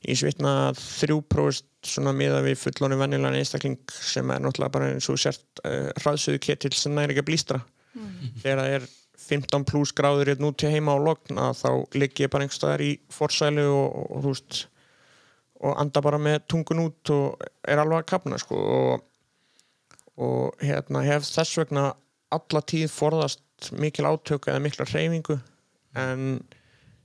[0.07, 5.07] Ég svitna þrjú prófist svona miða við fullónu vennilegan einstakling sem er náttúrulega bara eins
[5.11, 7.63] og sért uh, hraðsöðu ketill sem næri ekki að blístra.
[8.41, 8.91] Þegar það er
[9.23, 12.83] 15 pluss gráður hérna út til heima á logn að þá ligg ég bara einhverstaðar
[12.83, 14.61] í forsælu og, og, og þú veist
[15.63, 19.03] og anda bara með tungun út og er alveg að kapna sko og,
[20.19, 21.91] og hérna hef þess vegna
[22.35, 25.37] alla tíð forðast mikil átök eða mikla hreyfingu
[25.99, 26.27] en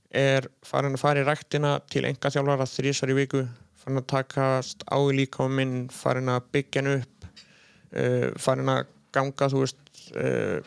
[0.09, 3.43] er farin að fara í ræktina til enga þjálfara þrísar í viku
[3.79, 8.81] farin að takast á í líka minn farin að byggja hann upp uh, farin að
[9.15, 10.59] ganga þú veist uh,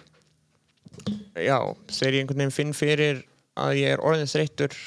[1.37, 1.59] já,
[1.91, 3.25] þegar ég einhvern veginn finn fyrir
[3.59, 4.79] að ég er orðin þreyttur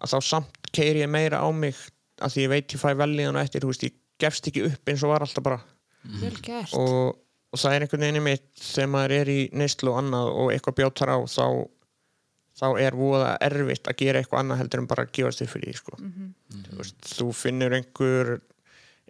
[0.00, 1.78] að þá samt keiri ég meira á mig
[2.20, 4.48] að því ég veit ég fæ vel í hann og eftir, þú veist, ég gefst
[4.50, 5.60] ekki upp eins og var alltaf bara.
[6.44, 6.74] Gert.
[6.76, 7.16] Og,
[7.50, 10.78] og það er einhvern veginn mitt þegar maður er í neyslu og annað og eitthvað
[10.80, 11.46] bjótar á þá,
[12.60, 15.72] þá er voða erfitt að gera eitthvað annað heldur en bara að gefast þér fyrir
[15.72, 15.98] því sko.
[16.68, 18.32] þú, veist, þú finnur einhver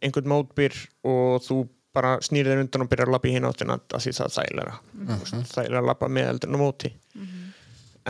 [0.01, 1.61] einhvern mótbyr og þú
[1.93, 4.75] bara snýrið þér undan og byrjar að labba í hinn áttina af því það þægilega
[4.95, 5.07] mm
[5.51, 6.91] það er að labba með heldur en á móti.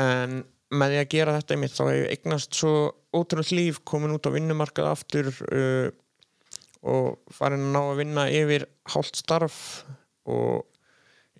[0.00, 2.74] En með því að gera þetta einmitt þá hef ég eignast svo
[3.10, 5.88] ótrúlega líf komin út á vinnumarkað aftur uh,
[6.86, 9.56] og farin að ná að vinna yfir hálft starf
[10.30, 10.66] og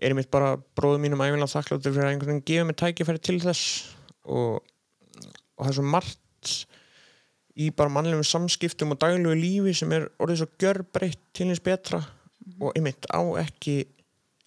[0.00, 3.38] er einmitt bara bróðum mínum æfinlega þakkláttur fyrir að einhvern veginn gefa mér tækifæri til
[3.42, 3.64] þess
[4.24, 6.54] og, og það er svo margt
[7.60, 12.00] í bara mannlegum samskiptum og daglegu lífi sem er orðið svo gjörbreytt til hins betra
[12.60, 13.82] og einmitt á ekki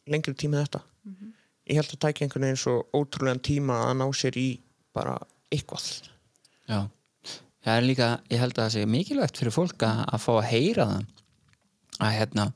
[0.09, 0.81] lengri tíma þetta.
[1.69, 4.47] Ég held að tækja einhvern veginn svo ótrúlegan tíma að ná sér í
[4.95, 5.15] bara
[5.53, 5.85] eitthvað.
[6.67, 6.79] Já,
[7.63, 10.49] það er líka, ég held að það sé mikilvægt fyrir fólk að, að fá að
[10.49, 11.05] heyra það.
[12.03, 12.47] Að hérna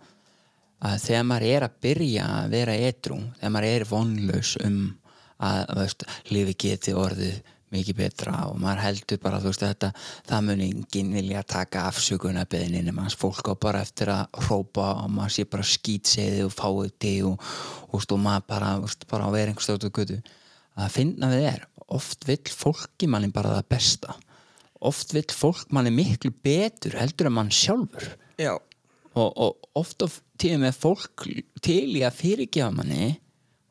[0.86, 4.82] að þegar maður er að byrja að vera edrú, þegar maður er vonlaus um
[5.38, 7.38] að, veist, lífi geti orðið
[7.74, 9.90] mikið betra og maður heldur bara, veist, þetta
[10.28, 15.10] það mun enginn vilja taka afsökunarbeðinni nema hans fólk á bara eftir að hrópa og
[15.18, 17.50] maður sé bara skýtseði og fáið til og,
[17.90, 20.22] og, og, maður bara, veist, bara og götu.
[20.78, 24.16] Að finna við er oft vill fólki manni bara það besta.
[24.88, 28.12] Oft vill fólk manni miklu betur heldur en mann sjálfur.
[28.38, 28.54] Já,
[29.18, 31.28] og, og oft of tíðum er fólk
[31.66, 33.16] til í að fyrirgefa manni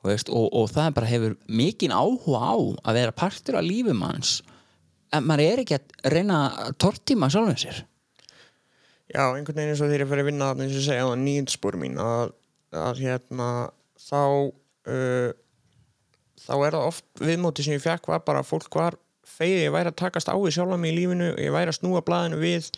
[0.07, 2.55] veist, og, og það bara hefur mikinn áhuga á
[2.87, 4.39] að vera partur af lífum hans
[5.15, 7.81] en maður er ekki að reyna að tortíma sjálfum sér.
[9.07, 11.79] Já, einhvern veginn eins og þegar ég fyrir að vinna eins og segja á nýjendspor
[11.79, 12.35] mín að,
[12.75, 13.51] að hérna
[14.03, 14.23] þá
[14.91, 15.31] uh,
[16.43, 19.75] þá er það oft viðmóti sem ég fekk var bara að fólk var feið ég
[19.75, 22.71] væri að takast á við sjálfa mig í lífinu ég væri að snúa blaðinu við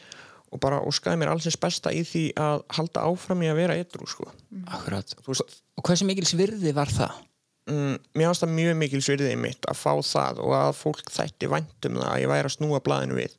[0.49, 4.09] og bara óskaði mér allsins besta í því að halda áfram í að vera edru
[4.09, 4.29] sko.
[4.67, 7.25] Akkurat, veist, og hversu mikil svirði var það?
[7.69, 11.51] mm, mér finnst það mjög mikil svirðið mitt að fá það og að fólk þætti
[11.53, 13.37] væntum það að ég væri að snúa blaðinu við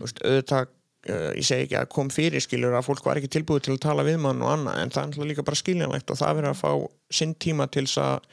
[0.00, 3.66] veist, auðvitað uh, ég segi ekki að kom fyrir skilur að fólk var ekki tilbúið
[3.66, 6.40] til að tala við mann og annað en það er líka bara skiljanlegt og það
[6.40, 6.72] verður að fá
[7.20, 8.30] sinn tíma til þess að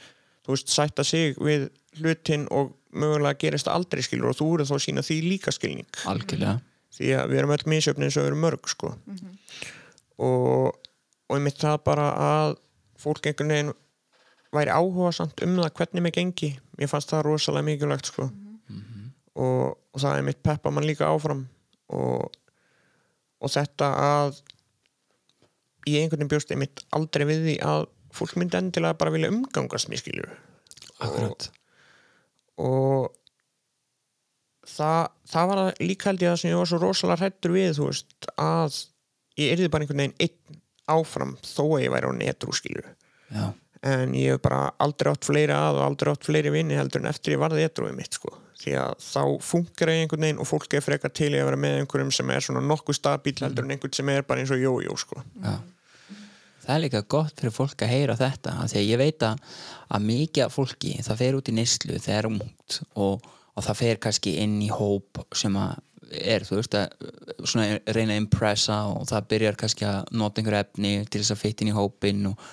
[0.48, 4.86] veist, sætta sig við hlutin og mögulega gerist aldrei skilur og þú eru þá að
[4.86, 6.58] sína því líka skilning Algjörlega
[6.98, 8.94] því að við erum öll misjöfni eins og við erum mörg sko.
[10.18, 10.84] og
[11.28, 12.56] og einmitt það bara að
[13.02, 13.74] fólk einhvern veginn
[14.56, 18.30] væri áhuga samt um það hvernig mig gengi mér fannst það rosalega mikilvægt sko.
[19.36, 21.46] og, og það er mitt peppa mann líka áfram
[21.94, 22.32] og,
[23.40, 24.42] og þetta að
[25.88, 27.86] ég einhvern veginn bjóst einmitt aldrei við því að
[28.18, 30.26] fólk myndi endilega bara vilja umgangast mér skilju
[32.58, 33.14] og
[34.78, 37.82] það, það var það líka held ég það sem ég var svo rosalega hrættur við
[37.84, 38.82] veist að
[39.38, 42.86] ég erði bara einhvern veginn einn áfram þó að ég væri á netrú skilju
[43.88, 47.12] en ég hef bara aldrei átt fleiri að og aldrei átt fleiri vinni heldur en
[47.12, 48.34] eftir ég varði etruðið mitt sko.
[48.58, 51.60] því að þá funkar ég einhvern veginn og fólk er frekar til í að vera
[51.62, 54.64] með einhverjum sem er svona nokkuð stabíl heldur en einhvern sem er bara eins og
[54.64, 55.24] jójó sko.
[55.44, 55.58] já
[56.68, 59.44] Það er líka gott fyrir fólk að heyra þetta því að ég veit að,
[59.96, 63.80] að mikið af fólki það fer út í neyslu þegar er ungt og, og það
[63.82, 65.78] fer kannski inn í hóp sem að
[66.08, 66.94] er, þú veist að
[67.44, 71.42] svona reyna að impressa og það byrjar kannski að nota einhver efni til þess að
[71.42, 72.46] fytta inn í hópin og,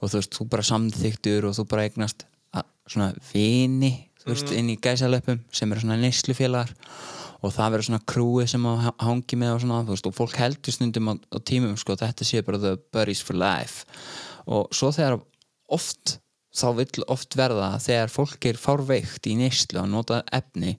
[0.00, 2.24] og þú veist, þú bara samþyktur og þú bara eignast
[2.56, 3.92] að, svona vini
[4.22, 6.72] þú veist, inn í gæsalöpum sem eru svona neyslufélagar.
[7.42, 10.14] Og það verður svona krúi sem að ha- hangi með og svona, þú veist, og
[10.14, 13.82] fólk heldur stundum á, á tímum, sko, þetta sé bara the buddies for life.
[14.46, 15.16] Og svo þegar
[15.74, 16.20] oft,
[16.52, 20.76] þá vill oft verða að þegar fólk er fárveikt í neyslu að nota efni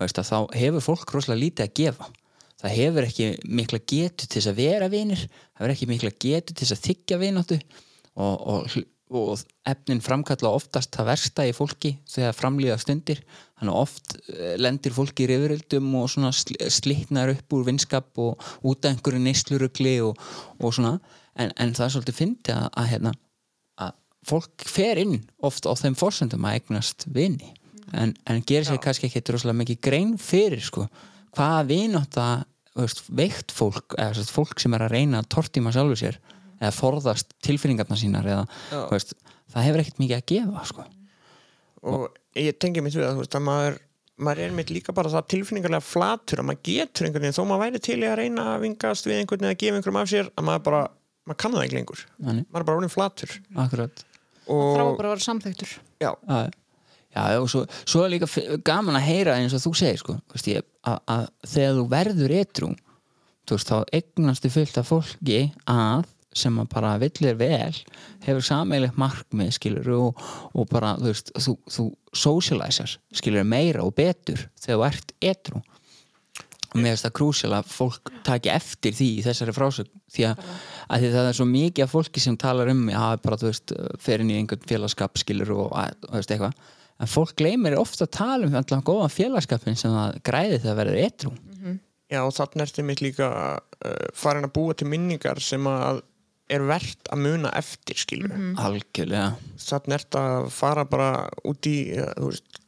[0.00, 2.10] veist, að þá hefur fólk rosalega lítið að gefa.
[2.64, 6.54] Það hefur ekki mikla getu til þess að vera vinir það hefur ekki mikla getu
[6.54, 7.58] til þess að þykja vináttu
[8.14, 8.76] og, og,
[9.14, 13.20] og efnin framkalla oftast það versta í fólki þegar framlýða stundir.
[13.58, 18.22] Þannig að oft eh, lendir fólki í rifrildum og svona sl slitnar upp úr vinskap
[18.22, 20.18] og út af einhverju neyslurugli og,
[20.60, 20.98] og svona.
[21.34, 23.23] En, en það er svolítið fyndi að, að, hérna, að
[24.28, 27.52] fólk fer inn oft á þeim forsendum að eignast vini.
[27.94, 30.88] En, en gerir sér kannski ekki droslega mikið grein fyrir sko
[31.34, 32.44] hvaða vinátt að
[33.14, 36.18] veikt fólk eða sagt, fólk sem er að reyna að tortíma sjálfur sér
[36.58, 38.80] eða forðast tilfinningarna sínar eða, Já.
[38.90, 39.14] veist,
[39.52, 40.86] það hefur ekkert mikið að gefa sko.
[41.84, 42.06] og
[42.40, 43.78] ég tengi mitt við að, veist, að maður,
[44.26, 47.64] maður er mitt líka bara það tilfinningarlega flatur að maður getur einhvern veginn þó maður
[47.66, 50.48] væri til að reyna að vingast við einhvern veginn að gefa einhverjum af sér að
[50.48, 50.82] maður bara,
[51.28, 52.04] maður kann það ekki lengur.
[52.18, 53.38] Þannig, maður er bara orðin flatur.
[53.66, 54.04] Akkurat
[54.48, 56.12] þrá og bara að vera samþektur já,
[57.14, 58.26] Já, já, og svo, svo er líka
[58.66, 60.16] gaman að heyra eins og þú segir sko,
[60.50, 62.34] ég, að, að þegar þú verður
[63.52, 65.38] veist, þá eignastu fullt af fólki
[65.70, 67.76] að sem að bara villir vel
[68.24, 71.84] hefur sameigilegt markmið skilur og, og bara þú veist þú, þú
[72.24, 75.62] socializar skilur meira og betur þegar þú ert etru
[76.74, 79.92] og mér finnst það krúsjál að fólk taki eftir því í þessari frásögn.
[80.14, 80.44] Því að,
[80.88, 83.74] að því það er svo mikið af fólki sem talar um að bara þú veist
[84.02, 86.58] fer inn í einhvern félagskap skilur og, og veist eitthvað.
[87.02, 91.02] En fólk gleymir ofta að tala um allan góðan félagskapin sem það græði þegar verður
[91.06, 91.32] etru
[92.14, 96.02] já og þannig ertu mitt líka uh, farin að búa til minningar sem að
[96.52, 99.30] er verðt að muna eftir skilur algjörlega.
[99.64, 101.08] Þannig ertu að fara bara
[101.48, 102.60] út í uh, þú veist,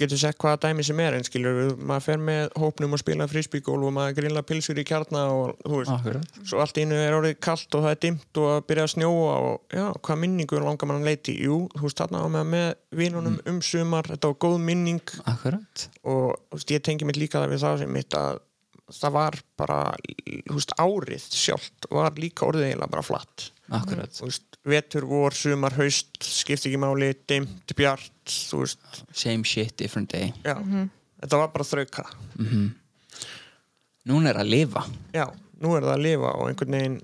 [0.00, 3.88] getur sett hvaða dæmi sem er en skilur, maður fer með hópnum og spila frísbygólf
[3.88, 6.40] og maður grilla pilsur í kjarna og þú veist, Akkurat.
[6.46, 9.36] svo allt einu er orðið kallt og það er dimmt og að byrja að snjóa
[9.50, 12.68] og já, hvað minningur langar mann að leiti jú, þú veist, þarna á með, með
[13.02, 15.14] vinunum um sumar, þetta var góð minning.
[15.24, 15.88] Akkurat.
[16.04, 18.42] Og þú veist, ég tengi mitt líka það við það sem mitt að
[18.94, 19.80] það var bara,
[20.46, 24.12] þú veist, árið sjálft var líka orðið eiginlega bara flatt akkurat.
[24.14, 29.76] Þú veist, vetur, vor, sumar, haust skipti ekki máli, dimmt, bjart þú veist, same shit,
[29.80, 30.32] different day.
[30.46, 30.56] Já
[31.22, 32.04] þetta var bara þrauka.
[34.06, 34.84] Núna er að lifa.
[35.16, 35.26] Já,
[35.62, 36.96] nú er það að lifa og einhvern veginn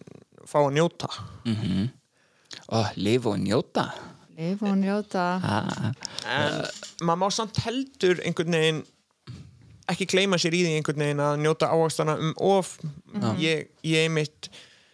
[0.46, 1.12] fá að njóta.
[1.48, 1.90] Mm
[2.72, 3.82] og lifa og njóta?
[4.36, 5.22] Lifa og njóta.
[5.40, 5.86] Ah,
[6.28, 6.58] en
[7.00, 8.82] maður má samt heldur einhvern veginn
[9.88, 12.74] ekki gleyma sér í því einhvern veginn að njóta ávakstana um of.
[13.40, 14.50] Ég, ég mitt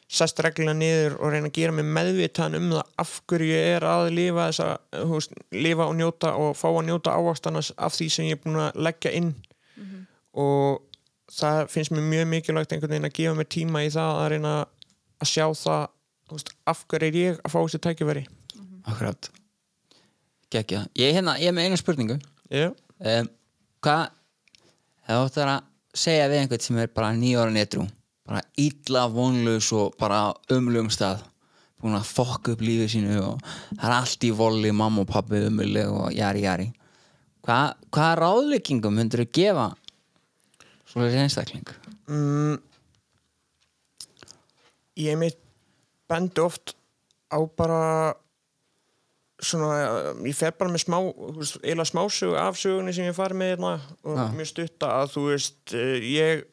[0.08, 3.84] sest reglulega niður og reyna að gera mig meðvitaðan um það af hverju ég er
[3.84, 8.08] að lifa þessa, þú veist, lifa og njóta og fá að njóta ávakstana af því
[8.14, 9.34] sem ég er búin að leggja inn.
[10.38, 10.80] Og
[11.34, 14.54] það finnst mér mjög mikilvægt einhvern veginn að gefa mér tíma í það að reyna
[15.18, 15.84] að sjá það
[16.32, 18.24] veist, af hverju er ég að fá þessi tækifæri.
[18.88, 19.30] Akkurat.
[20.48, 20.86] Gekja.
[20.96, 22.16] ég, er hérna, ég er með einu spurningu.
[22.48, 23.28] Já, um,
[23.84, 24.06] hvað
[25.04, 25.54] það áttu að
[25.98, 27.84] segja við einhvern sem er bara nýjóra netru
[28.28, 31.24] bara illa vonlaus og bara umlugum stað.
[31.78, 35.44] Búin að fokka upp lífið sínu og það er allt í voli mamma og pappi
[35.46, 36.70] umulig og jari jari.
[37.46, 37.58] Hva,
[37.94, 39.68] hvaða ráðleggingum myndir þú gefa
[40.90, 41.70] svoleiðis einstakling?
[42.10, 42.58] Mm,
[44.98, 45.38] ég mitt
[46.10, 46.74] bendi oft
[47.32, 48.16] á bara
[49.38, 53.74] svona, ég fer bara með smá eiginlega smásögu af sögunni sem ég farið með hérna
[54.02, 54.24] og Já.
[54.34, 56.46] mjög stutta að þú veist eh, ég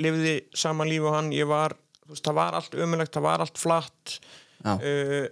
[0.00, 1.32] lifði sama líf og hann.
[1.34, 4.18] Ég var, þú veist, það var allt ömulegt það var allt flatt.
[4.64, 5.26] Uh,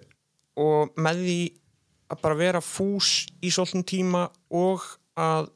[0.61, 1.41] og með því
[2.13, 4.85] að bara vera fús í svolítinn tíma og
[5.17, 5.49] að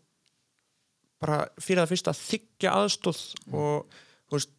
[1.20, 3.20] bara fyrir það fyrst að þykja aðstóð
[3.52, 3.98] og
[4.28, 4.50] þú veist,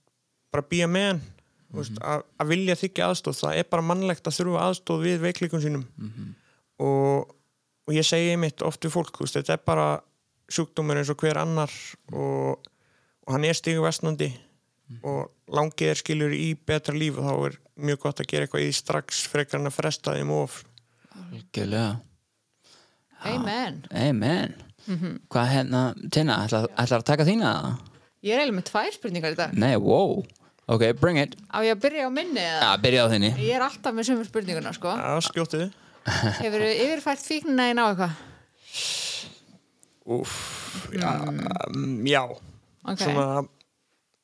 [0.54, 1.38] bara býja með hann mm
[1.76, 5.64] veist, að, að vilja þykja aðstóð það er bara mannlegt að þurfa aðstóð við veikleikum
[5.64, 5.86] sínum.
[6.84, 7.34] Og,
[7.88, 9.88] og ég segi mitt oft við fólk veist, þetta er bara
[10.54, 11.74] sjúkdómur eins og hver annar
[12.14, 12.77] og, og
[13.34, 14.32] hann er stígu vestnandi
[15.04, 17.58] og langið er skilur í betra líf og þá er
[17.88, 20.62] mjög gott að gera eitthvað í því strax frekar en að fresta þeim of.
[21.18, 21.98] Algjörlega.
[23.28, 23.82] Amen.
[23.92, 24.56] Amen.
[24.88, 25.82] Hvað hérna,
[26.14, 27.52] Tina, ætlar, ætlar að taka þína?
[28.24, 29.58] Ég er eiginlega með tvær spurningar í dag.
[29.60, 30.22] Nei, wow.
[30.72, 31.36] Ok, bring it.
[31.52, 32.62] Á ég að byrja á minni eða?
[32.64, 33.34] Já, byrja á þinni.
[33.44, 34.96] Ég er alltaf með sömu spurninguna sko.
[34.96, 35.68] Já, skjótið
[36.08, 38.20] Hefur yfirfært fíknina einn á eitthvað?
[40.08, 40.36] Úf,
[40.96, 42.06] já, mm.
[42.08, 42.22] já
[42.88, 43.04] Ok.
[43.04, 43.28] svona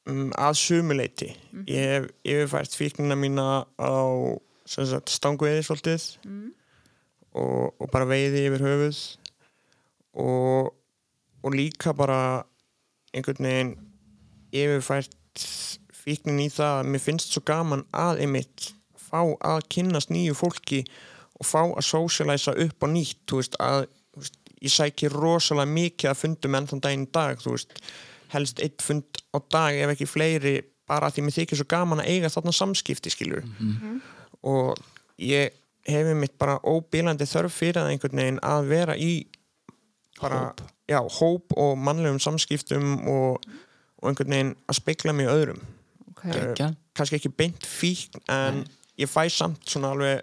[0.09, 1.30] um, að sumuleiti
[1.68, 3.93] ég hef yfirfært fíknina mína á
[4.66, 6.05] sem sagt, stangveiði svolítið
[7.36, 9.01] og, og bara veiði yfir höfuð
[10.24, 10.72] og,
[11.43, 12.45] og líka bara
[13.14, 13.74] einhvern veginn
[14.53, 15.47] yfirfært
[16.03, 20.84] fíknin í það að mér finnst svo gaman að einmitt fá að kynnast nýju fólki
[21.39, 23.86] og fá að socialæsa upp á nýtt veist, að
[24.18, 27.80] veist, ég sæki rosalega mikið að fundum enn þann daginn dag þú veist,
[28.34, 30.56] helst eitt fund á dag ef ekki fleiri
[30.90, 33.46] bara því mér þykir svo gaman að eiga þarna samskipti skilur
[34.44, 34.80] og
[35.22, 35.54] ég
[35.88, 39.14] hefi mitt bara óbílandi þörf fyrir það einhvern veginn að vera í
[40.22, 40.54] bara,
[40.88, 43.44] já, hóp og mannlegum samskiptum og,
[44.00, 45.62] og einhvern veginn að speikla í öðrum.
[46.14, 46.32] Okay.
[46.32, 46.70] Gekkja.
[46.96, 48.62] kannski ekki beint fíkn en
[49.02, 50.22] ég fæ samt svona alveg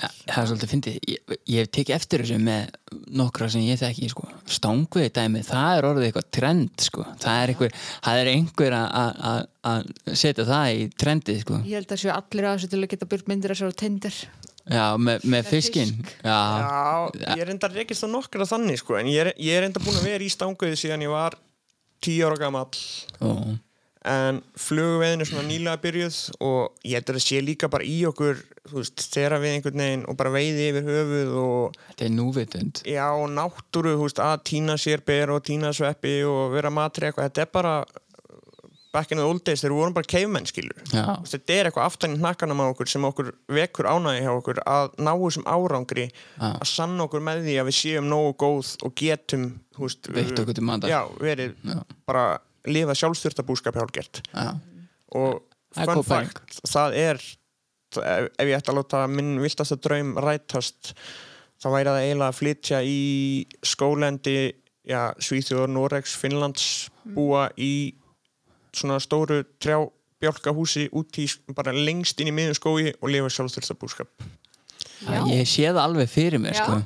[0.00, 0.98] Ja, það er svolítið fyndið.
[1.12, 2.70] Ég, ég hef tekið eftir þessu með
[3.20, 4.26] nokkra sem ég þekki sko.
[4.48, 7.04] stangvið dæmi, það er orðið eitthvað trend sko.
[7.20, 7.74] það er einhver,
[8.06, 11.54] það er einhver að- að að- að setja það í trendið sko.
[11.68, 13.76] Ég held að séu allir að þessu til að geta byrjt myndir að sér á
[13.76, 14.14] Tinder.
[14.68, 15.94] Já, með, með fiskinn.
[16.24, 16.38] já,
[17.16, 19.80] já, ég er enda rekist á nokkra þannig sko, en ég er, ég er enda
[19.80, 21.36] búin að vera í stanguði síðan ég var
[22.04, 22.68] tíu ára gamall.
[23.20, 23.58] Og,
[24.08, 28.40] en flugveiðin er svona nýlega byrjuð og ég heldur að sé líka bara í okkur
[28.68, 32.82] þú veist, þegar við einhvern veginn og bara veiði yfir höfuð og þetta er núvitund
[32.88, 37.08] já, og náttúru, þú veist, að tína sér ber og tína sveppi og vera matri
[37.08, 37.74] eitthvað, þetta er bara
[38.92, 40.78] back in the old days, þegar við vorum bara cavemenn skilur
[41.28, 44.94] þetta er eitthvað aftan í hnakkanum á okkur sem okkur vekur ánægi hjá okkur að
[45.04, 46.48] ná þessum árangri Já.
[46.56, 49.44] að sanna okkur með því að við séum nógu góð og getum
[49.76, 50.88] þú veist, Veitt okkur til matar.
[50.92, 51.82] já, verið Já.
[52.08, 52.24] bara
[52.66, 54.54] lifa sjálfstyrtabúskap hjálgert já,
[55.14, 55.44] og
[55.76, 60.94] Það er fun fact, það er ef, ég ætti að láta minn viltasta draum rætast
[61.60, 62.98] þá væri það eiginlega að flytja í
[63.66, 64.36] skólendi
[64.88, 67.94] já, Svíþjóður, Noregs, Finnlands búa í
[68.72, 69.82] svona stóru trjá
[70.18, 74.10] bjálkahúsi út í bara lengst inn í miðjum skói og lifa sjálfstyrtabúskap
[75.06, 75.20] Já.
[75.30, 76.80] ég sé það alveg fyrir mér sko.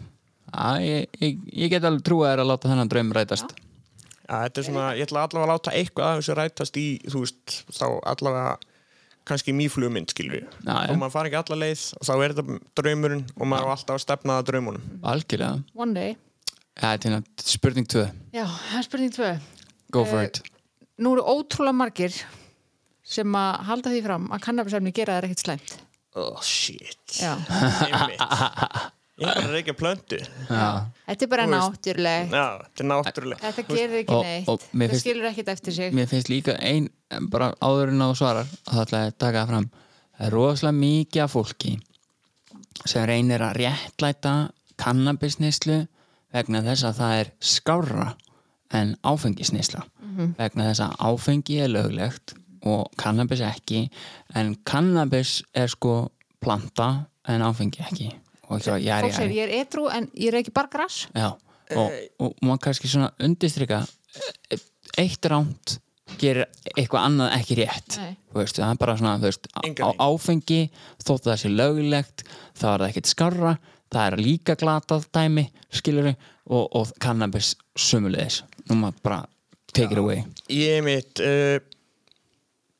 [0.52, 3.54] já, ég, ég, ég get alveg trúið að láta þennan draum rætast.
[3.56, 3.71] Já,
[4.28, 7.56] þetta er svona, ég ætla allavega að láta eitthvað af þessu rætast í, þú veist,
[7.78, 8.52] þá allavega
[9.28, 10.46] kannski mýflugmynd, skilur við.
[10.66, 10.90] Já, já.
[10.90, 13.94] Og maður fari ekki alla leið og þá er þetta draumurinn og maður á alltaf
[13.98, 14.86] að stefna að draumunum.
[15.12, 16.10] algjörlega One day
[16.80, 18.02] ja, þetta er spurning 2
[18.34, 19.30] Já, það er spurning tvö
[19.94, 20.42] go for Eh, it
[21.02, 22.16] Nú eru ótrúlega margir
[23.12, 25.78] sem að halda því fram að kannabisefni gera þær ekkert slæmt
[26.14, 26.98] Oh, shit.
[27.22, 27.32] Já,
[27.88, 28.20] Einmitt.
[29.20, 30.18] Ég er bara að reykja plöntu.
[30.48, 30.86] já.
[31.06, 33.40] Þetta er bara náttúrulega Já, þetta er náttúrulega.
[33.52, 34.48] Þetta gerir ekki Og- neitt.
[34.48, 35.92] og mér Það finnst- skilur ekkert eftir sig.
[35.92, 36.88] Mér finnst líka ein
[37.28, 39.70] bara áður en á svarar og það ætla ég að taka fram.
[40.18, 41.80] Það er rosalega mikið af fólki
[42.86, 45.86] sem reynir að réttlæta kannabisnislu
[46.32, 48.14] vegna þess að það er skárra
[48.72, 49.82] en áfengisnisla
[50.38, 52.34] vegna þess að áfengi er löglegt
[52.64, 53.90] og kannabis ekki
[54.34, 56.10] en kannabis er sko
[56.40, 58.10] planta en áfengi ekki
[58.52, 60.86] og ekki að jæri Fólk segir ég er etru en ég er ekki bara
[61.16, 63.82] Já, og, og maður kannski svona undistrykka
[65.00, 65.78] eitt ránt
[66.20, 66.44] gerir
[66.76, 67.96] eitthvað annað ekki rétt.
[68.36, 70.62] Veist, það er bara svona veist, á, áfengi
[71.00, 73.52] þótt það sé löglegt þá er það ekkert skarra
[73.92, 79.20] það er líka glatað dæmi skilur og, og cannabis sumulegis nú maður bara
[79.72, 80.24] take it away.
[80.52, 81.58] Ég mitt, uh,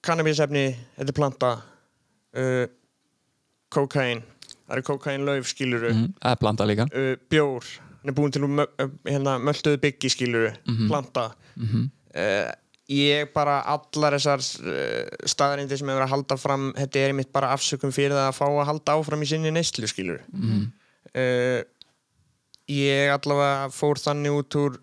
[0.05, 0.67] kannabisefni,
[0.99, 1.53] þetta er planta,
[2.37, 2.65] uh,
[3.73, 4.23] kókain,
[4.73, 5.93] það eru kókain lauf, skiluru.
[5.93, 6.89] mm, það er blanda líka.
[6.97, 7.69] Uh, bjór.
[8.01, 8.65] Hann er búin til mö,
[9.07, 10.49] hérna, mölduðu byggi skilur
[10.89, 11.29] planta.
[12.17, 12.49] Uh,
[12.91, 17.53] ég bara allar þessar uh, staðarindir sem hefur að halda fram þetta er einmitt bara
[17.55, 20.21] afsökum fyrir það að fá að halda áfram í sinni neyslu skilur
[21.15, 21.63] uh,
[22.73, 24.77] ég allavega fór þannig út úr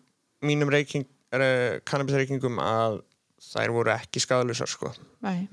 [0.45, 3.01] mínum reyking, uh, kannabisreykingum að
[3.49, 4.91] þær voru ekki skadalusar sko.
[5.23, 5.47] Nei.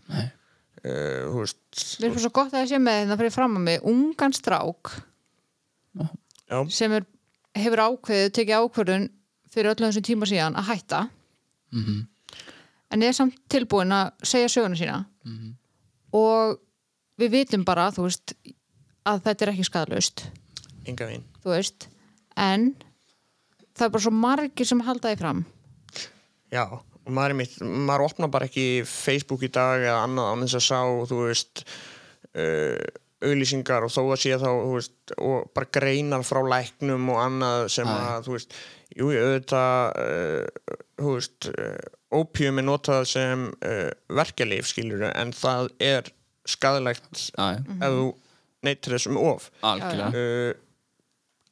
[0.84, 3.66] Uh, þú veist Mér finnst svo gott að það sé með þetta fyrir fram að
[3.68, 4.92] mig ungan strák
[5.96, 7.06] já, sem er,
[7.56, 9.08] hefur ákveðið tekið ákveðun
[9.52, 11.00] fyrir öllum þessum tíma síðan að hætta.
[12.92, 14.98] En er samt tilbúin að segja söguna sína.
[16.14, 16.58] Og
[17.18, 18.34] við vitum bara þú veist
[19.08, 20.26] að þetta er ekki skadalaust
[20.90, 21.08] enga
[21.44, 21.88] veist
[22.36, 22.72] en
[23.76, 25.42] það er bara svo margir sem halda því fram.
[26.52, 26.64] Já,
[27.06, 30.64] maður er mitt, maður opnar bara ekki Facebook í dag eða annað án þess að
[30.66, 30.80] sá,
[31.10, 31.62] þú veist
[32.36, 32.86] uh,
[33.26, 37.88] auglýsingar og þó að sé þá, veist, og bara greinar frá læknum og annað sem
[37.88, 37.94] Æ.
[37.94, 38.58] að, þú veist,
[38.96, 43.88] jú, auðvitað uh, þú veist, uh, opium er notað sem uh,
[44.20, 46.12] verkjalif, skilur en það er
[46.46, 48.06] skadalegt ef þú
[48.66, 49.50] neytir þessum of.
[49.66, 50.10] Algjörlega.
[50.12, 50.62] Uh,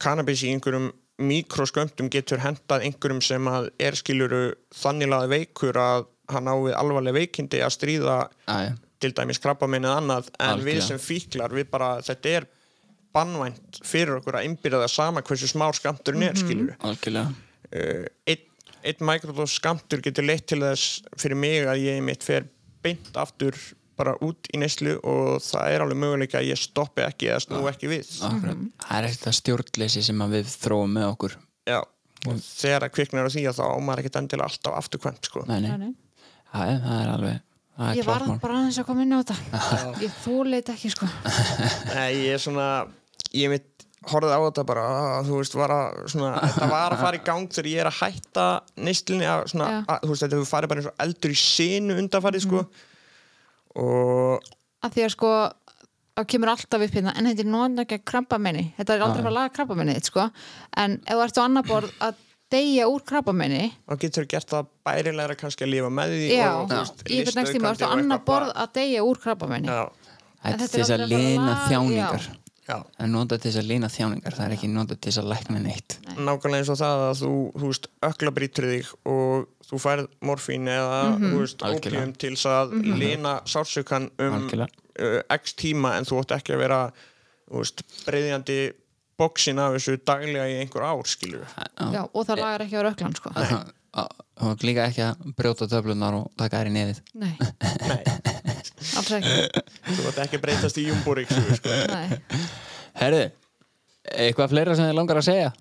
[0.02, 0.90] cannabis í einhverjum
[1.28, 4.42] mikroskömmtum getur hendað einhverjum sem að er skiluru
[4.74, 8.18] þannig laði veikur að hann á við alvarleg veikindi að stríða
[8.48, 10.86] já, til dæmis krabbaminn eða annað en við Algjörlega.
[10.88, 12.48] sem fíklar, við bara, þetta er
[13.14, 17.34] bannvænt fyrir okkur að innbyrða það sama hversu smá skamturinn er, skiluru algjörlega.
[17.74, 18.50] Uh, einn
[18.84, 22.48] ein mikrodós skamtur getur leitt til þess fyrir mig að ég mitt fer
[22.84, 23.56] beint aftur
[23.98, 27.62] bara út í neyslu og það er alveg möguleika að ég stoppi ekki eða snú
[27.70, 28.12] ekki við.
[28.28, 28.62] Akkurat.
[28.84, 31.36] Það er þetta stjórnleysi sem við þróum með okkur.
[31.70, 31.80] Já,
[32.26, 35.44] og þegar það kviknar á því að þá á maður ekkert endilega alltaf afturkvæmt sko.
[35.50, 35.92] Nei, nei,
[36.54, 37.38] Já, já, það er alveg
[37.74, 39.94] það er ég var bara aðeins að koma inn á þetta.
[40.04, 41.08] Ég þúleit ekki sko.
[41.96, 42.68] Nei, ég er svona
[43.34, 43.70] ég mitt
[44.04, 44.86] horfði á þetta bara
[45.26, 48.00] þú veist, var að svona, þetta var að fara í gang þegar ég er að
[48.02, 48.46] hætta
[48.86, 51.96] neyslinni að, svona, að, þú veist, þetta hefur farið bara eins og eldur í sinu
[52.02, 52.64] undanfarið sko.
[53.80, 54.44] Og
[54.84, 55.30] að því að sko
[56.14, 59.24] það kemur alltaf upp hérna en þetta er nóðan ekki krabbamenni þetta er aldrei að
[59.24, 60.28] fara að laga krabbamenni þitt, sko.
[60.84, 62.20] en ef þú ert á annar borð að
[62.54, 66.70] deyja úr krabbamenni þá getur gert það bærilegra kannski að lifa með því já, og,
[66.70, 66.76] þú
[67.10, 69.84] í eitthvað næst tíma listaukandi ert á og annar borð að deyja úr krabbamenni Já,
[70.44, 72.24] En Þetta er þess að að að laga- þjáningar.
[72.28, 75.20] Já Það er notað til þess að lina þjáningar Það er ekki notað til þess
[75.22, 75.96] að lækna neitt.
[76.16, 80.70] Nákvæmlega eins og það að þú, þú veist, ökla brýtur þig og þú færð morfín
[80.72, 81.26] eða Mhm.
[81.34, 82.72] þú veist, opium til þess að
[83.04, 86.80] lina sársökan um uh, x tíma en þú átt ekki að vera
[87.50, 88.58] þú veist, breyðjandi
[89.20, 93.14] bóksin af þessu daglega í einhver ár skilur já, og það lagar ekki á röklan
[93.14, 93.30] sko.
[94.34, 97.34] Þú er líka ekki að brjóta töflunar og taka þær í nefið nei,
[97.90, 98.00] Nei,
[98.98, 99.34] alls ekki
[99.94, 101.76] þú átt ekki að breytast í jumborik sko.
[101.92, 102.40] nei.
[102.98, 103.28] Herðu,
[104.10, 105.52] eitthvað fleira sem þið langar að segja?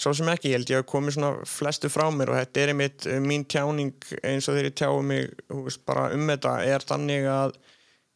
[0.00, 2.72] svo sem ekki, ég held ég að komi svona flestu frá mér og þetta er
[2.72, 3.92] einmitt uh, mín tjáning
[4.22, 7.56] eins og þegar ég tjáu mig veist, bara um þetta er þannig að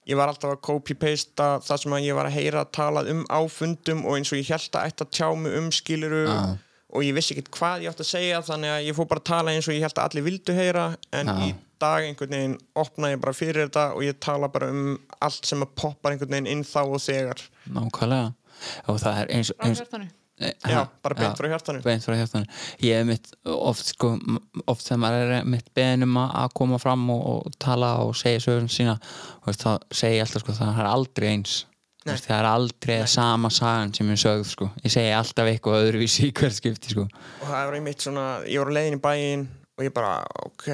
[0.09, 3.41] ég var alltaf að copy-pasta það sem að ég var að heyra talað um á
[3.53, 6.39] fundum og eins og ég held að að tjá mig um skiluru Já.
[6.95, 9.31] Og ég vissi ekkert hvað ég átti að segja þannig að ég fór bara að
[9.31, 10.87] tala eins og ég held að allir vildu heyra
[11.19, 11.37] en Já.
[11.45, 15.49] í dag einhvern veginn opna ég bara fyrir þetta og ég tala bara um allt
[15.49, 17.43] sem að poppar einhvern veginn inn þá og þegar.
[17.75, 18.35] Nákvæmlega.
[18.89, 20.07] Og það er eins, hjartanu.
[20.43, 21.83] Eh, já, bara beint já, frá hjartanu.
[21.85, 22.49] Beint frá hjartanu.
[22.83, 24.15] Ég hef mitt oft sko
[24.71, 28.71] oft þegar maður er mitt beðinum að koma fram og, og tala og segja sögum
[28.71, 28.97] sína
[29.43, 31.61] og veist, þá segi ég alltaf sko það er aldrei eins
[32.05, 34.67] Þú veist, það er aldrei sama sagan sem ég sögð sko.
[34.85, 37.07] Ég segi alltaf eitthvað öðruvísi í hver skipti sko.
[37.09, 40.67] Og það var einmitt svona, ég var á leiðin í bæinn og ég bara, ok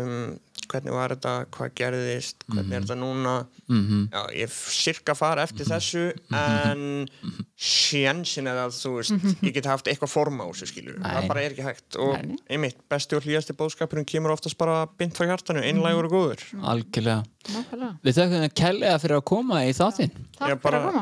[0.00, 0.30] um,
[0.70, 3.34] hvernig var þetta, hvað gerðist hvernig er þetta núna?
[3.70, 4.08] Mhm.
[4.10, 6.04] já, ég sirka fara eftir þessu
[6.34, 7.08] en
[7.60, 11.10] sjensin er að þú veist, ég get haft eitthvað forma á þessu skilur, Nei.
[11.16, 12.38] það bara er ekki hægt og Nei.
[12.56, 16.46] einmitt, besti og hlýjasti bóðskapurinn kemur oftast bara bynd frá hjartanu, einlægur og góður.
[16.72, 17.22] Algjörlega.
[17.50, 17.92] Nákvæmlega.
[18.04, 20.10] Við þökkum það kærlega fyrir að koma í þáttinn.
[20.36, 20.98] Takk bara- fyrir að koma